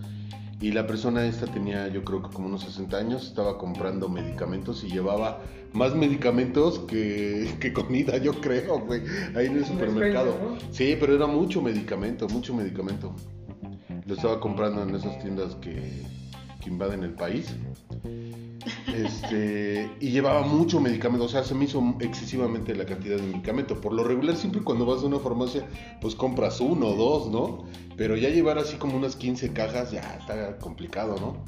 Y 0.61 0.73
la 0.73 0.87
persona 0.87 1.27
esta 1.27 1.47
tenía 1.47 1.89
yo 1.89 2.05
creo 2.05 2.23
que 2.23 2.31
como 2.31 2.49
unos 2.49 2.63
60 2.63 2.97
años, 2.97 3.27
estaba 3.27 3.59
comprando 3.59 4.09
medicamentos 4.09 4.83
y 4.85 4.89
llevaba 4.89 5.43
más 5.73 5.95
medicamentos 5.95 6.79
que, 6.81 7.55
que 7.61 7.73
comida, 7.73 8.17
yo 8.19 8.41
creo, 8.41 8.81
güey, 8.81 9.03
ahí 9.35 9.47
en 9.47 9.59
el 9.59 9.65
Su 9.65 9.73
supermercado. 9.73 10.35
Sí, 10.71 10.97
pero 10.99 11.15
era 11.15 11.27
mucho 11.27 11.61
medicamento, 11.61 12.29
mucho 12.29 12.55
medicamento. 12.55 13.15
Lo 14.07 14.15
estaba 14.15 14.41
comprando 14.41 14.83
en 14.83 14.95
esas 14.95 15.19
tiendas 15.21 15.55
que, 15.57 16.03
que 16.63 16.71
invaden 16.71 17.03
el 17.03 17.15
país. 17.15 17.55
Este, 18.95 19.90
y 20.01 20.11
llevaba 20.11 20.43
mucho 20.43 20.81
medicamento, 20.81 21.25
o 21.25 21.29
sea, 21.29 21.45
se 21.45 21.55
me 21.55 21.64
hizo 21.64 21.97
excesivamente 22.01 22.75
la 22.75 22.87
cantidad 22.87 23.17
de 23.17 23.23
medicamento. 23.23 23.81
Por 23.81 23.93
lo 23.93 24.05
regular, 24.05 24.37
siempre 24.37 24.62
cuando 24.62 24.87
vas 24.87 25.03
a 25.03 25.07
una 25.07 25.19
farmacia, 25.19 25.64
pues 26.01 26.14
compras 26.14 26.61
uno 26.61 26.88
o 26.88 26.95
dos, 26.95 27.31
¿no? 27.31 27.64
Pero 27.97 28.17
ya 28.17 28.29
llevar 28.29 28.59
así 28.59 28.77
como 28.77 28.97
unas 28.97 29.17
15 29.17 29.53
cajas, 29.53 29.90
ya 29.90 30.17
está 30.19 30.59
complicado, 30.59 31.17
¿no? 31.21 31.45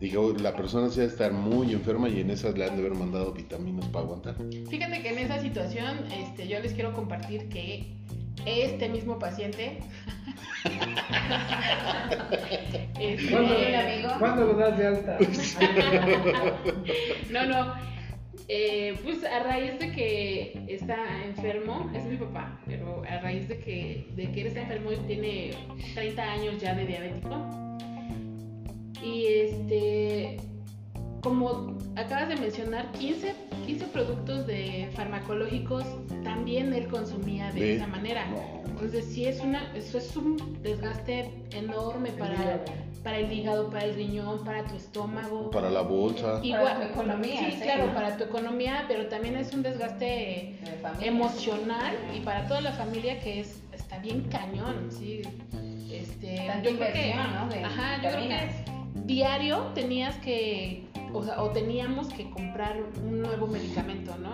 Digo, 0.00 0.34
la 0.40 0.56
persona 0.56 0.88
se 0.88 1.02
a 1.02 1.04
estar 1.04 1.32
muy 1.32 1.72
enferma 1.72 2.08
y 2.08 2.20
en 2.20 2.30
esas 2.30 2.56
le 2.56 2.64
han 2.64 2.74
de 2.74 2.86
haber 2.86 2.94
mandado 2.94 3.32
vitaminas 3.32 3.86
para 3.88 4.06
aguantar. 4.06 4.36
Fíjate 4.70 5.02
que 5.02 5.10
en 5.10 5.18
esa 5.18 5.40
situación 5.42 5.98
este, 6.10 6.48
yo 6.48 6.58
les 6.60 6.72
quiero 6.72 6.94
compartir 6.94 7.50
que 7.50 7.96
este 8.46 8.88
mismo 8.88 9.18
paciente 9.18 9.78
este, 13.00 13.30
¿Cuándo, 13.30 13.58
Sí, 13.58 13.74
amigo. 13.74 14.08
¿Cuándo 14.18 14.46
lo 14.46 14.54
das 14.54 14.78
de 14.78 14.86
alta? 14.86 15.18
No, 17.30 17.46
no. 17.46 17.74
Eh, 18.48 18.96
pues 19.04 19.22
a 19.24 19.44
raíz 19.44 19.78
de 19.78 19.92
que 19.92 20.64
está 20.68 20.96
enfermo, 21.24 21.88
es 21.94 22.04
mi 22.04 22.16
papá, 22.16 22.60
pero 22.66 23.02
a 23.08 23.20
raíz 23.20 23.48
de 23.48 23.58
que, 23.58 24.08
de 24.16 24.32
que 24.32 24.40
él 24.40 24.48
está 24.48 24.62
enfermo 24.62 24.90
y 24.92 24.96
tiene 25.06 25.52
30 25.94 26.22
años 26.22 26.60
ya 26.60 26.74
de 26.74 26.84
diabético. 26.84 27.48
Y 29.02 29.26
este, 29.26 30.36
como 31.22 31.76
acabas 31.96 32.28
de 32.28 32.36
mencionar, 32.36 32.90
15, 32.92 33.34
15 33.66 33.86
productos 33.86 34.46
de 34.46 34.88
farmacológicos 34.94 35.84
también 36.24 36.72
él 36.72 36.86
consumía 36.88 37.52
de 37.52 37.76
esa 37.76 37.86
manera. 37.86 38.26
No, 38.26 38.62
Entonces 38.70 39.04
sí 39.06 39.26
es 39.26 39.40
una, 39.40 39.70
eso 39.76 39.98
es 39.98 40.16
un 40.16 40.58
desgaste 40.62 41.30
enorme 41.52 42.10
para, 42.12 42.64
para 43.04 43.18
el 43.18 43.30
hígado, 43.32 43.68
para 43.68 43.84
el 43.84 43.94
riñón, 43.94 44.42
para 44.44 44.64
tu 44.64 44.74
estómago. 44.76 45.50
para 45.50 45.68
la 45.70 45.82
bolsa. 45.82 46.40
Igual- 46.42 46.78
tu 46.78 46.82
economía, 46.84 47.38
Sí, 47.40 47.52
sí, 47.52 47.60
claro, 47.62 47.92
para 47.92 48.16
tu 48.16 48.24
economía, 48.24 48.84
pero 48.88 49.06
también 49.06 49.36
es 49.36 49.52
un 49.52 49.62
desgaste 49.62 50.56
De 50.98 51.06
emocional 51.06 51.94
y 52.16 52.20
para 52.20 52.46
toda 52.46 52.60
la 52.62 52.72
familia 52.72 53.20
que 53.20 53.40
es 53.40 53.62
está 53.72 53.98
bien 53.98 54.22
cañón, 54.30 54.88
sí. 54.90 55.22
Este, 55.92 56.36
yo 56.62 56.76
creo 56.76 56.92
que, 56.92 57.08
inversión, 57.10 57.34
¿no? 57.34 57.48
De 57.48 57.64
ajá, 57.64 57.96
yo 58.02 58.10
creo 58.10 58.28
que 58.28 58.50
diario 59.06 59.58
tenías 59.74 60.14
que, 60.18 60.84
o 61.12 61.22
sea, 61.22 61.42
o 61.42 61.50
teníamos 61.50 62.08
que 62.08 62.30
comprar 62.30 62.76
un 63.04 63.22
nuevo 63.22 63.46
medicamento, 63.46 64.16
¿no? 64.18 64.32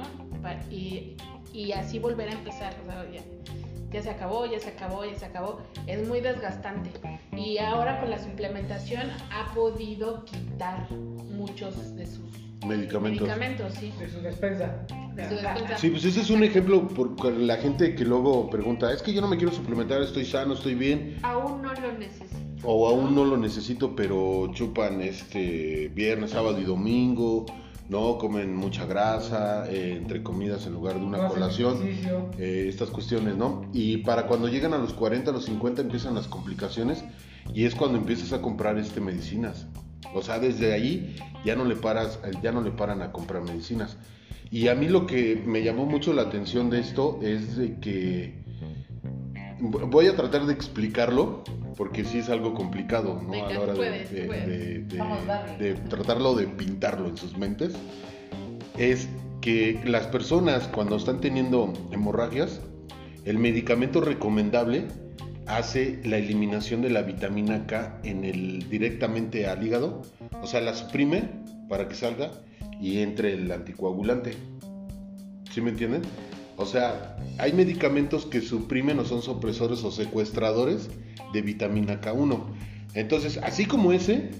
Y, 0.70 1.16
y 1.52 1.72
así 1.72 1.98
volver 1.98 2.28
a 2.28 2.32
empezar, 2.32 2.74
o 2.82 2.86
sea, 2.86 3.10
ya, 3.10 3.22
ya 3.90 4.02
se 4.02 4.10
acabó, 4.10 4.46
ya 4.46 4.60
se 4.60 4.68
acabó, 4.68 5.04
ya 5.04 5.18
se 5.18 5.24
acabó. 5.24 5.60
Es 5.86 6.06
muy 6.06 6.20
desgastante. 6.20 6.90
Y 7.36 7.58
ahora 7.58 8.00
con 8.00 8.10
la 8.10 8.18
suplementación 8.18 9.10
ha 9.32 9.52
podido 9.54 10.24
quitar 10.24 10.90
muchos 10.90 11.96
de 11.96 12.06
sus 12.06 12.26
Medicamentos. 12.66 13.28
medicamentos, 13.28 13.74
sí. 13.74 13.92
De 13.98 14.08
su 14.08 14.20
despensa. 14.20 14.86
De 15.14 15.28
su 15.28 15.34
despensa. 15.34 15.78
Sí, 15.78 15.90
pues 15.90 16.04
ese 16.04 16.20
es 16.20 16.30
un 16.30 16.42
ejemplo 16.42 16.88
por 16.88 17.32
la 17.32 17.56
gente 17.56 17.94
que 17.94 18.04
luego 18.04 18.50
pregunta, 18.50 18.92
es 18.92 19.02
que 19.02 19.12
yo 19.12 19.20
no 19.20 19.28
me 19.28 19.36
quiero 19.36 19.52
suplementar, 19.52 20.02
estoy 20.02 20.24
sano, 20.24 20.54
estoy 20.54 20.74
bien, 20.74 21.18
Aún 21.22 21.62
no 21.62 21.72
lo 21.74 21.92
necesito. 21.92 22.45
O 22.62 22.88
aún 22.88 23.14
no 23.14 23.24
lo 23.24 23.36
necesito, 23.36 23.94
pero 23.94 24.50
chupan 24.52 25.00
este 25.00 25.88
viernes, 25.94 26.30
sábado 26.30 26.60
y 26.60 26.64
domingo, 26.64 27.46
no 27.88 28.18
comen 28.18 28.56
mucha 28.56 28.84
grasa 28.86 29.70
eh, 29.70 29.96
entre 29.96 30.22
comidas 30.22 30.66
en 30.66 30.72
lugar 30.72 30.98
de 30.98 31.04
una 31.04 31.28
colación, 31.28 31.78
eh, 32.38 32.66
estas 32.68 32.90
cuestiones, 32.90 33.36
¿no? 33.36 33.64
Y 33.72 33.98
para 33.98 34.26
cuando 34.26 34.48
llegan 34.48 34.74
a 34.74 34.78
los 34.78 34.92
40, 34.92 35.30
a 35.30 35.34
los 35.34 35.44
50 35.44 35.82
empiezan 35.82 36.14
las 36.14 36.26
complicaciones 36.26 37.04
y 37.54 37.64
es 37.64 37.74
cuando 37.74 37.98
empiezas 37.98 38.32
a 38.32 38.42
comprar 38.42 38.78
este 38.78 39.00
medicinas. 39.00 39.66
O 40.14 40.22
sea, 40.22 40.38
desde 40.38 40.72
ahí 40.72 41.16
ya 41.44 41.54
no 41.54 41.64
le 41.64 41.76
paras, 41.76 42.18
ya 42.42 42.52
no 42.52 42.60
le 42.60 42.70
paran 42.70 43.02
a 43.02 43.12
comprar 43.12 43.42
medicinas. 43.42 43.96
Y 44.50 44.68
a 44.68 44.74
mí 44.74 44.88
lo 44.88 45.06
que 45.06 45.42
me 45.44 45.62
llamó 45.62 45.86
mucho 45.86 46.12
la 46.12 46.22
atención 46.22 46.70
de 46.70 46.80
esto 46.80 47.18
es 47.22 47.56
de 47.56 47.78
que 47.78 48.45
voy 49.60 50.06
a 50.06 50.16
tratar 50.16 50.46
de 50.46 50.52
explicarlo 50.52 51.42
porque 51.76 52.04
sí 52.04 52.18
es 52.18 52.28
algo 52.30 52.54
complicado, 52.54 53.20
¿no? 53.22 53.30
Venga, 53.30 53.48
a 53.48 53.52
la 53.52 53.60
hora 53.60 53.72
de- 53.72 53.78
puedes, 53.78 54.08
tú 54.08 54.14
de- 54.14 54.24
puedes. 54.24 54.46
de- 54.46 54.78
de- 54.84 54.98
Vamos, 54.98 55.26
Barry. 55.26 55.56
de 55.56 55.74
tratarlo 55.74 56.34
de 56.34 56.46
pintarlo 56.46 57.08
en 57.08 57.16
sus 57.16 57.36
mentes. 57.36 57.74
Es 58.78 59.08
que 59.40 59.80
las 59.84 60.06
personas 60.06 60.68
cuando 60.68 60.96
están 60.96 61.20
teniendo 61.20 61.72
hemorragias, 61.92 62.60
el 63.24 63.38
medicamento 63.38 64.00
recomendable 64.00 64.86
hace 65.46 66.00
la 66.04 66.16
eliminación 66.18 66.82
de 66.82 66.90
la 66.90 67.02
vitamina 67.02 67.66
K 67.66 68.00
en 68.04 68.24
el 68.24 68.68
directamente 68.68 69.46
al 69.46 69.64
hígado, 69.64 70.02
o 70.42 70.46
sea, 70.46 70.60
la 70.60 70.74
suprime 70.74 71.30
para 71.68 71.88
que 71.88 71.94
salga 71.94 72.32
y 72.80 72.98
entre 72.98 73.32
el 73.34 73.50
anticoagulante. 73.52 74.32
¿Sí 75.52 75.60
me 75.60 75.70
entienden? 75.70 76.02
O 76.56 76.64
sea, 76.64 77.16
hay 77.38 77.52
medicamentos 77.52 78.24
que 78.24 78.40
suprimen 78.40 78.98
o 78.98 79.04
son 79.04 79.22
supresores 79.22 79.84
o 79.84 79.90
secuestradores 79.90 80.88
de 81.32 81.42
vitamina 81.42 82.00
K1. 82.00 82.40
Entonces, 82.94 83.38
así 83.42 83.66
como 83.66 83.92
ese, 83.92 84.30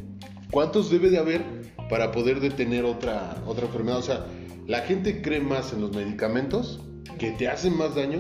¿cuántos 0.51 0.91
debe 0.91 1.11
de 1.11 1.19
haber 1.19 1.45
para 1.91 2.13
poder 2.13 2.41
detener 2.41 2.85
otra, 2.85 3.43
otra 3.47 3.67
enfermedad? 3.67 3.99
O 3.99 4.03
sea, 4.03 4.27
la 4.67 4.81
gente 4.81 5.21
cree 5.21 5.41
más 5.41 5.73
en 5.75 5.83
los 5.83 5.95
medicamentos 5.95 6.81
que 7.19 7.33
te 7.33 7.49
hacen 7.49 7.77
más 7.77 7.95
daño 7.95 8.19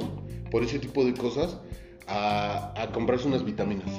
por 0.50 0.62
ese 0.62 0.78
tipo 0.78 1.04
de 1.04 1.14
cosas 1.14 1.56
a, 2.06 2.74
a 2.80 2.92
comprarse 2.92 3.26
unas 3.26 3.44
vitaminas. 3.44 3.90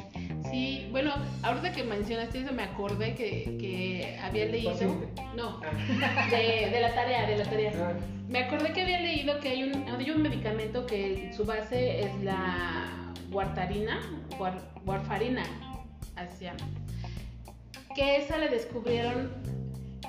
Sí, 0.52 0.88
bueno, 0.92 1.12
ahorita 1.44 1.72
que 1.72 1.84
mencionaste 1.84 2.40
eso 2.42 2.54
me 2.54 2.64
acordé 2.64 3.16
que, 3.16 3.58
que 3.60 4.18
había 4.22 4.46
leído. 4.46 4.72
No, 5.36 5.60
Ah, 5.64 6.28
de, 6.32 6.70
de 6.72 6.80
la 6.82 6.94
tarea, 6.94 7.28
de 7.28 7.38
la 7.38 7.44
tarea. 7.44 7.72
ah, 7.78 7.94
Me 8.30 8.40
acordé 8.40 8.74
que 8.74 8.82
había 8.82 9.00
leído 9.02 9.40
que 9.40 9.50
hay 9.50 9.64
un, 9.64 9.88
hay 9.88 10.10
un 10.12 10.22
medicamento 10.22 10.86
que 10.86 11.32
su 11.36 11.46
base 11.46 12.02
es 12.02 12.24
la 12.24 13.14
wartarina, 13.32 14.00
war- 14.40 14.62
warfarina, 14.86 15.44
así 16.16 16.38
se 16.40 16.46
llama. 16.46 16.60
Que 17.96 18.18
esa 18.18 18.38
la 18.38 18.48
descubrieron 18.48 19.32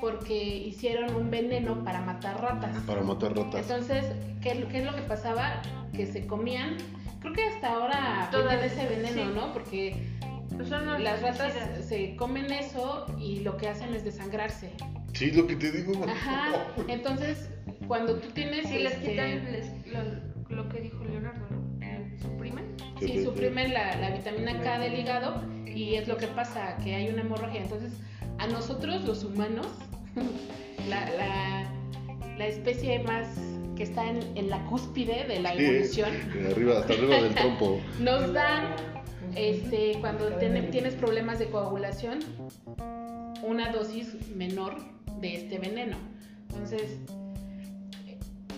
porque 0.00 0.34
hicieron 0.34 1.14
un 1.14 1.30
veneno 1.30 1.82
para 1.84 2.00
matar 2.02 2.40
ratas. 2.40 2.76
Para 2.86 3.02
matar 3.02 3.34
ratas. 3.36 3.62
Entonces, 3.62 4.04
¿qué, 4.42 4.64
qué 4.70 4.78
es 4.78 4.84
lo 4.84 4.94
que 4.94 5.02
pasaba? 5.02 5.60
Que 5.94 6.06
se 6.06 6.26
comían, 6.26 6.76
creo 7.20 7.32
que 7.32 7.44
hasta 7.44 7.72
ahora 7.72 8.28
Todavía, 8.30 8.58
venden 8.60 8.78
ese 8.78 8.86
veneno, 8.88 9.30
sí. 9.30 9.32
¿no? 9.34 9.52
Porque 9.52 9.96
Pues 10.58 10.70
las 11.00 11.22
ratas 11.22 11.52
se 11.88 12.16
comen 12.16 12.52
eso 12.52 13.06
y 13.18 13.40
lo 13.40 13.56
que 13.56 13.68
hacen 13.68 13.94
es 13.94 14.04
desangrarse. 14.04 14.72
Sí, 15.14 15.30
lo 15.30 15.46
que 15.46 15.56
te 15.56 15.70
digo. 15.72 15.92
Ajá. 16.06 16.52
Entonces, 16.88 17.48
cuando 17.86 18.16
tú 18.16 18.28
tienes 18.30 18.66
Si 18.68 18.78
les 18.78 18.92
este, 18.94 19.10
quitan 19.10 19.52
les- 19.52 19.72
lo, 19.86 20.54
lo 20.56 20.68
que 20.68 20.80
dijo 20.80 21.02
Leonardo, 21.04 21.46
¿no? 21.50 21.78
¿Le 21.80 22.18
¿Suprimen? 22.20 22.64
sí, 23.00 23.24
suprimen 23.24 23.72
la, 23.72 23.94
la 23.96 24.10
vitamina 24.10 24.60
K 24.60 24.78
del 24.80 24.98
hígado 24.98 25.42
y 25.66 25.94
es 25.94 26.08
lo 26.08 26.16
que 26.16 26.26
pasa, 26.26 26.76
que 26.82 26.94
hay 26.94 27.08
una 27.08 27.22
hemorragia. 27.22 27.62
Entonces, 27.62 27.92
a 28.38 28.46
nosotros 28.48 29.04
los 29.04 29.22
humanos, 29.24 29.66
la, 30.88 31.08
la, 31.10 31.70
la 32.36 32.46
especie 32.46 32.98
más 33.04 33.28
que 33.76 33.84
está 33.84 34.04
en, 34.10 34.18
en 34.36 34.50
la 34.50 34.64
cúspide 34.66 35.24
de 35.28 35.38
la 35.40 35.52
Sí, 35.54 35.64
evolución, 35.64 36.10
arriba, 36.50 36.78
hasta 36.80 36.92
arriba 36.94 37.16
del 37.22 37.34
trompo. 37.34 37.80
nos 38.00 38.32
dan 38.32 38.64
este, 39.34 39.98
cuando 40.00 40.26
tiene- 40.34 40.62
tienes 40.62 40.94
problemas 40.94 41.38
de 41.38 41.46
coagulación, 41.46 42.20
una 43.42 43.70
dosis 43.72 44.14
menor 44.34 44.76
de 45.20 45.34
este 45.36 45.58
veneno. 45.58 45.96
Entonces, 46.48 46.98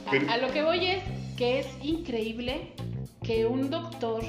a, 0.07 0.33
a 0.35 0.37
lo 0.39 0.51
que 0.53 0.63
voy 0.63 0.85
es 0.87 1.03
que 1.37 1.61
es 1.61 1.67
increíble 1.83 2.73
que 3.23 3.47
un 3.47 3.71
doctor 3.71 4.23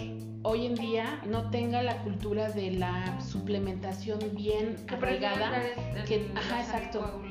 hoy 0.43 0.65
en 0.65 0.75
día 0.75 1.21
no 1.27 1.49
tenga 1.51 1.83
la 1.83 1.97
cultura 2.03 2.49
de 2.49 2.71
la 2.71 3.19
suplementación 3.21 4.19
bien 4.35 4.75
arraigada. 4.87 5.61
que- 6.07 6.27
ajá, 6.35 6.61
exacto. 6.61 7.21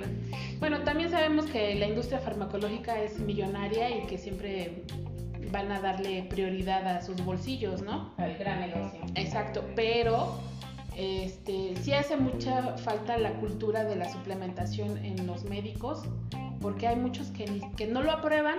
Bueno, 0.61 0.81
también 0.83 1.11
sabemos 1.11 1.47
que 1.47 1.75
la 1.75 1.87
industria 1.89 2.19
farmacológica 2.21 3.03
es 3.03 3.19
millonaria 3.19 3.91
y 3.97 4.07
que 4.07 4.17
siempre 4.19 4.83
van 5.51 5.73
a 5.73 5.81
darle 5.81 6.23
prioridad 6.25 6.87
a 6.87 7.03
sus 7.03 7.25
bolsillos, 7.25 7.83
¿no? 7.83 8.15
El 8.19 8.37
gran 8.39 8.61
negocio. 8.61 9.01
Exacto, 9.15 9.65
pero 9.75 10.39
este 10.97 11.75
sí 11.83 11.93
hace 11.93 12.17
mucha 12.17 12.77
falta 12.79 13.17
la 13.17 13.35
cultura 13.35 13.85
de 13.85 13.97
la 13.97 14.11
suplementación 14.13 14.99
en 15.05 15.27
los 15.27 15.45
médicos, 15.45 16.03
porque 16.61 16.87
hay 16.87 16.97
muchos 16.97 17.29
que, 17.29 17.47
que 17.77 17.87
no 17.87 18.03
lo 18.03 18.13
aprueban 18.13 18.59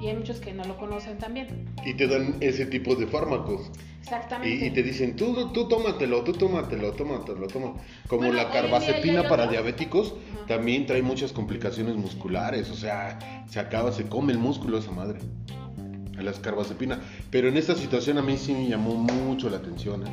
y 0.00 0.08
hay 0.08 0.16
muchos 0.16 0.38
que 0.40 0.52
no 0.52 0.64
lo 0.64 0.76
conocen 0.76 1.18
también. 1.18 1.66
Y 1.84 1.94
te 1.94 2.06
dan 2.06 2.36
ese 2.40 2.66
tipo 2.66 2.94
de 2.94 3.06
fármacos. 3.06 3.70
Exactamente. 4.02 4.64
Y, 4.64 4.68
y 4.68 4.70
te 4.70 4.82
dicen, 4.82 5.16
tú, 5.16 5.50
tú 5.52 5.68
tómatelo, 5.68 6.22
tú 6.24 6.32
tómatelo, 6.32 6.92
tómatelo, 6.92 7.46
toma. 7.46 7.74
Como 8.06 8.22
Bueno, 8.22 8.34
la 8.34 8.50
carbazepina 8.50 9.28
para 9.28 9.46
diabéticos 9.46 10.14
Ajá. 10.34 10.46
también 10.46 10.86
trae 10.86 11.02
muchas 11.02 11.32
complicaciones 11.32 11.96
musculares. 11.96 12.70
O 12.70 12.74
sea, 12.74 13.18
se 13.48 13.60
acaba, 13.60 13.92
se 13.92 14.08
come 14.08 14.32
el 14.32 14.38
músculo 14.38 14.78
esa 14.78 14.92
madre. 14.92 15.18
A 16.18 16.22
las 16.22 16.38
carbazepina. 16.40 16.98
Pero 17.30 17.48
en 17.48 17.56
esta 17.56 17.74
situación 17.74 18.18
a 18.18 18.22
mí 18.22 18.36
sí 18.36 18.52
me 18.52 18.68
llamó 18.68 18.94
mucho 18.96 19.48
la 19.50 19.58
atención. 19.58 20.06
¿eh? 20.06 20.10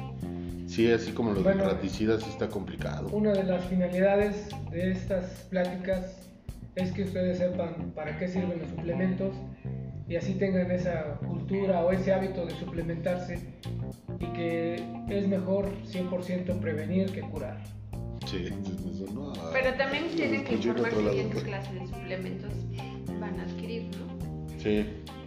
Sí, 0.68 0.91
así 0.91 1.12
como 1.12 1.32
los 1.34 1.44
Bueno. 1.44 1.63
raticidas 1.65 2.28
está 2.28 2.48
complicado. 2.50 3.10
Una 3.12 3.32
de 3.32 3.44
las 3.44 3.63
finalidades 3.65 4.50
de 4.72 4.91
estas 4.91 5.26
pláticas 5.50 6.18
es 6.76 6.91
que 6.91 7.04
ustedes 7.04 7.38
sepan 7.38 7.91
para 7.96 8.18
qué 8.20 8.28
sirven 8.28 8.60
los 8.60 8.70
suplementos 8.70 9.34
y 10.08 10.15
así 10.18 10.34
tengan 10.34 10.70
esa 10.72 11.15
cultura 11.26 11.84
o 11.84 11.91
ese 11.91 12.13
hábito 12.13 12.46
de 12.46 12.54
suplementarse 12.56 13.39
y 14.20 14.26
que 14.34 14.84
es 15.10 15.28
mejor 15.28 15.72
100% 15.86 16.60
prevenir 16.60 17.12
que 17.12 17.22
curar. 17.22 17.63
Sí, 18.26 18.48
eso 18.91 19.06
no, 19.13 19.34
Pero 19.54 19.74
también 19.76 20.06
lo 20.10 20.15
tienen 20.15 20.44
que 20.44 20.56
escuché 20.56 20.70
en 20.70 20.78
informarse 20.78 20.98
otro 21.26 21.30
qué 21.39 21.41
clase 21.46 21.74
de 21.74 21.86
suplementos 21.88 22.52
van 23.20 23.39
a 23.39 23.44
adquirir, 23.44 23.84
¿no? 23.98 24.60
Sí. 24.60 24.86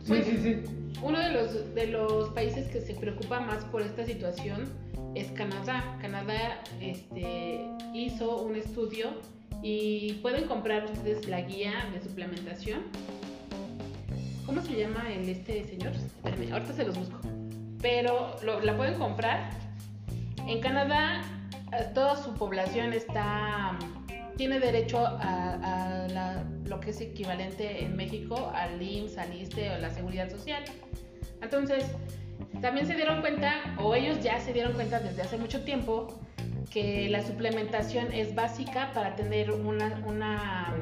Sí, 0.09 0.23
sí, 0.25 0.39
sí. 0.43 0.63
Uno 1.03 1.19
de 1.21 1.31
los, 1.31 1.75
de 1.75 1.87
los 1.87 2.31
países 2.31 2.67
que 2.69 2.81
se 2.81 2.95
preocupa 2.95 3.41
más 3.41 3.65
por 3.67 3.83
esta 3.83 4.05
situación 4.05 4.65
es 5.15 5.31
Canadá. 5.33 5.97
Canadá 6.01 6.61
este, 6.81 7.61
hizo 7.95 8.43
un 8.43 8.57
estudio 8.57 9.11
y 9.63 10.15
pueden 10.15 10.47
comprar 10.49 10.85
ustedes 10.87 11.29
la 11.29 11.41
guía 11.43 11.73
de 11.93 12.01
suplementación. 12.01 12.81
¿Cómo 14.47 14.63
se 14.63 14.77
llama 14.79 15.05
el 15.13 15.29
este 15.29 15.65
señor? 15.65 15.93
Ahorita 16.53 16.73
se 16.73 16.85
los 16.85 16.97
busco. 16.99 17.21
Pero 17.83 18.35
lo- 18.45 18.61
la 18.61 18.77
pueden 18.77 18.95
comprar. 18.99 19.51
En 20.47 20.61
Canadá 20.61 21.21
eh, 21.73 21.91
toda 21.95 22.17
su 22.17 22.33
población 22.35 22.93
está 22.93 23.79
tiene 24.39 24.59
derecho 24.61 24.99
a, 25.07 25.55
a 26.05 26.09
la- 26.09 26.45
lo 26.65 26.81
que 26.81 26.91
es 26.91 27.01
equivalente 27.03 27.85
en 27.85 27.97
México 27.97 28.51
al 28.55 28.81
IMSS, 28.81 29.19
al 29.19 29.35
ISSSTE 29.35 29.71
o 29.73 29.79
la 29.79 29.91
Seguridad 29.91 30.31
Social. 30.31 30.63
Entonces, 31.43 31.85
también 32.63 32.87
se 32.87 32.95
dieron 32.95 33.21
cuenta, 33.21 33.53
o 33.79 33.95
ellos 33.95 34.21
ya 34.23 34.41
se 34.41 34.53
dieron 34.53 34.73
cuenta 34.75 35.01
desde 35.01 35.23
hace 35.23 35.37
mucho 35.37 35.63
tiempo, 35.65 36.07
que 36.71 37.09
la 37.09 37.23
suplementación 37.27 38.13
es 38.13 38.35
básica 38.35 38.93
para 38.95 39.17
tener 39.17 39.51
una, 39.51 40.05
una, 40.07 40.75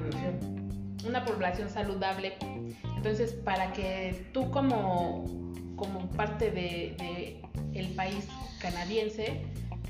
una 1.07 1.25
población 1.25 1.71
saludable. 1.71 2.35
Entonces, 2.97 3.33
para 3.33 3.73
que 3.73 4.29
tú 4.33 4.51
como, 4.51 5.25
como 5.77 6.01
parte 6.11 6.51
de, 6.51 6.95
de 6.99 7.43
el 7.73 7.89
país 7.95 8.29
canadiense 8.61 9.43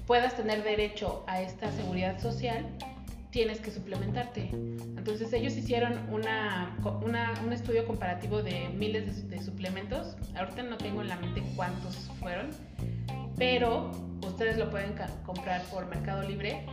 puedas 0.06 0.36
tener 0.36 0.62
derecho 0.62 1.24
a 1.26 1.40
esta 1.40 1.72
seguridad 1.72 2.20
social, 2.20 2.64
tienes 3.36 3.60
que 3.60 3.70
suplementarte. 3.70 4.48
Entonces 4.96 5.30
ellos 5.34 5.54
hicieron 5.58 5.92
una, 6.10 6.74
una- 7.04 7.34
un 7.44 7.52
estudio 7.52 7.86
comparativo 7.86 8.42
de 8.42 8.70
miles 8.74 9.28
de, 9.28 9.36
de 9.36 9.42
suplementos. 9.42 10.16
Ahorita 10.34 10.62
no 10.62 10.78
tengo 10.78 11.02
en 11.02 11.08
la 11.08 11.16
mente 11.16 11.42
cuántos 11.54 11.94
fueron, 12.18 12.46
pero 13.36 13.90
ustedes 14.26 14.56
lo 14.56 14.70
pueden 14.70 14.94
comprar 15.26 15.62
por 15.64 15.86
Mercado 15.86 16.26
Libre 16.26 16.64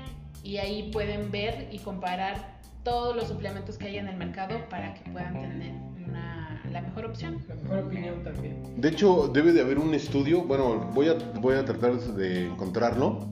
y 0.42 0.56
ahí 0.56 0.90
pueden 0.94 1.32
ver 1.32 1.68
y 1.70 1.80
comparar 1.80 2.62
todos 2.86 3.14
los 3.14 3.28
suplementos 3.28 3.78
que 3.78 3.88
hay 3.88 3.98
en 3.98 4.08
el 4.08 4.16
mercado 4.16 4.56
para 4.70 4.94
que 4.94 5.10
puedan 5.12 5.34
tener 5.34 5.74
una- 6.08 6.62
la 6.72 6.82
mejor 6.82 7.08
opción. 7.08 7.40
La 7.50 7.56
mejor 7.56 7.80
opinión 7.80 8.24
también. 8.24 8.64
De 8.78 8.88
hecho, 8.88 9.28
debe 9.34 9.52
de 9.52 9.60
haber 9.60 9.80
un 9.80 9.94
estudio, 9.94 10.44
bueno, 10.44 10.90
voy 10.94 11.10
a, 11.10 11.16
voy 11.42 11.56
a 11.56 11.66
tratar 11.66 12.00
de 12.00 12.48
encontrarlo, 12.48 13.28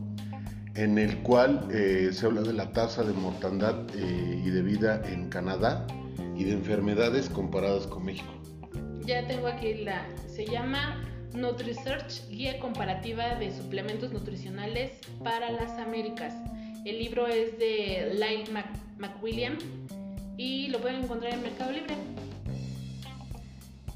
en 0.75 0.97
el 0.97 1.17
cual 1.19 1.67
eh, 1.71 2.09
se 2.13 2.25
habla 2.25 2.41
de 2.41 2.53
la 2.53 2.71
tasa 2.71 3.03
de 3.03 3.13
mortandad 3.13 3.75
eh, 3.95 4.41
y 4.45 4.49
de 4.49 4.61
vida 4.61 5.01
en 5.05 5.29
Canadá 5.29 5.85
y 6.35 6.43
de 6.45 6.53
enfermedades 6.53 7.29
comparadas 7.29 7.87
con 7.87 8.05
México. 8.05 8.31
Ya 9.05 9.27
tengo 9.27 9.47
aquí 9.47 9.73
la. 9.73 10.05
Se 10.27 10.45
llama 10.45 11.03
NutriSearch, 11.33 12.27
Guía 12.29 12.59
Comparativa 12.59 13.35
de 13.35 13.51
Suplementos 13.55 14.11
Nutricionales 14.11 14.91
para 15.23 15.51
las 15.51 15.71
Américas. 15.79 16.33
El 16.85 16.99
libro 16.99 17.27
es 17.27 17.57
de 17.59 18.13
Lyle 18.13 18.51
Mac- 18.51 18.77
McWilliam 18.97 19.57
y 20.37 20.67
lo 20.69 20.79
pueden 20.79 21.03
encontrar 21.03 21.33
en 21.33 21.41
Mercado 21.43 21.71
Libre. 21.71 21.95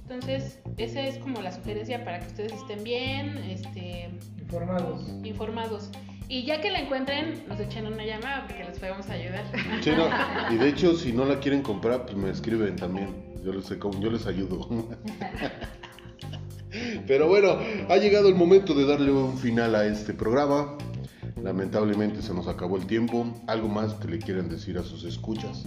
Entonces, 0.04 0.60
esa 0.78 1.02
es 1.02 1.18
como 1.18 1.42
la 1.42 1.52
sugerencia 1.52 2.04
para 2.06 2.20
que 2.20 2.28
ustedes 2.28 2.54
estén 2.54 2.84
bien 2.84 3.38
este, 3.50 4.10
Informados. 4.40 5.04
informados. 5.24 5.90
Y 6.28 6.44
ya 6.44 6.60
que 6.60 6.72
la 6.72 6.80
encuentren, 6.80 7.44
nos 7.48 7.60
echen 7.60 7.86
una 7.86 8.04
llamada 8.04 8.48
porque 8.48 8.64
les 8.64 8.80
podemos 8.80 9.08
ayudar. 9.10 9.46
Sí, 9.82 9.92
no, 9.92 10.10
Y 10.54 10.58
de 10.58 10.70
hecho, 10.70 10.96
si 10.96 11.12
no 11.14 11.26
la 11.26 11.40
quieren 11.40 11.62
comprar, 11.62 12.06
pues 12.06 12.18
me 12.18 12.30
escriben 12.32 12.76
también. 12.76 13.10
Yo 13.44 13.54
les, 13.54 13.70
yo 13.70 14.12
les 14.12 14.26
ayudo. 14.26 14.68
Pero 17.08 17.28
bueno, 17.28 17.58
ha 17.90 17.98
llegado 17.98 18.28
el 18.28 18.36
momento 18.36 18.74
de 18.74 18.86
darle 18.86 19.12
un 19.12 19.38
final 19.38 19.76
a 19.76 19.86
este 19.86 20.14
programa. 20.14 20.78
Lamentablemente 21.42 22.22
se 22.22 22.34
nos 22.34 22.48
acabó 22.48 22.78
el 22.78 22.88
tiempo. 22.88 23.28
¿Algo 23.48 23.68
más 23.68 23.94
que 23.94 24.08
le 24.08 24.20
quieran 24.20 24.50
decir 24.50 24.78
a 24.78 24.84
sus 24.84 25.04
escuchas? 25.04 25.66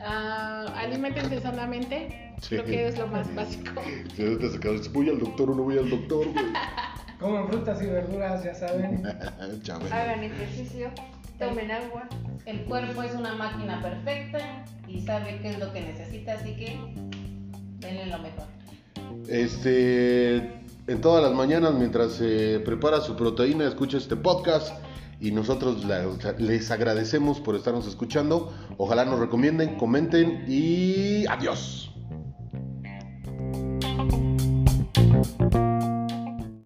Ah, 0.00 0.64
aliméntense 0.76 1.40
sanamente, 1.40 2.32
Sí. 2.40 2.50
creo 2.50 2.64
que 2.64 2.88
es 2.88 2.98
lo 2.98 3.08
más 3.08 3.32
básico. 3.34 3.82
Si 4.16 4.22
ahorita 4.26 4.50
se 4.50 4.60
quedan, 4.60 4.80
voy 4.92 5.08
al 5.10 5.18
doctor 5.18 5.50
o 5.50 5.54
no 5.54 5.64
voy 5.64 5.76
al 5.76 5.90
doctor, 5.90 6.26
güey. 6.32 6.44
Coman 7.18 7.48
frutas 7.48 7.82
y 7.82 7.86
verduras, 7.86 8.44
ya 8.44 8.54
saben. 8.54 9.02
Hagan 9.90 10.22
ejercicio, 10.24 10.90
tomen 11.38 11.70
agua. 11.70 12.08
El 12.46 12.60
cuerpo 12.64 13.02
es 13.02 13.14
una 13.14 13.34
máquina 13.34 13.82
perfecta 13.82 14.64
y 14.86 15.00
sabe 15.00 15.38
qué 15.42 15.50
es 15.50 15.58
lo 15.58 15.72
que 15.72 15.80
necesita, 15.80 16.34
así 16.34 16.54
que 16.54 16.78
denle 17.80 18.06
lo 18.06 18.18
mejor. 18.18 18.46
Este, 19.28 20.36
en 20.86 21.00
todas 21.00 21.22
las 21.22 21.32
mañanas, 21.34 21.74
mientras 21.74 22.12
se 22.12 22.60
prepara 22.60 23.00
su 23.00 23.16
proteína, 23.16 23.66
escucha 23.66 23.98
este 23.98 24.16
podcast 24.16 24.72
y 25.20 25.32
nosotros 25.32 25.84
la- 25.84 26.04
les 26.38 26.70
agradecemos 26.70 27.40
por 27.40 27.56
estarnos 27.56 27.86
escuchando. 27.88 28.54
Ojalá 28.76 29.04
nos 29.04 29.18
recomienden, 29.18 29.76
comenten 29.76 30.44
y 30.46 31.26
adiós. 31.26 31.90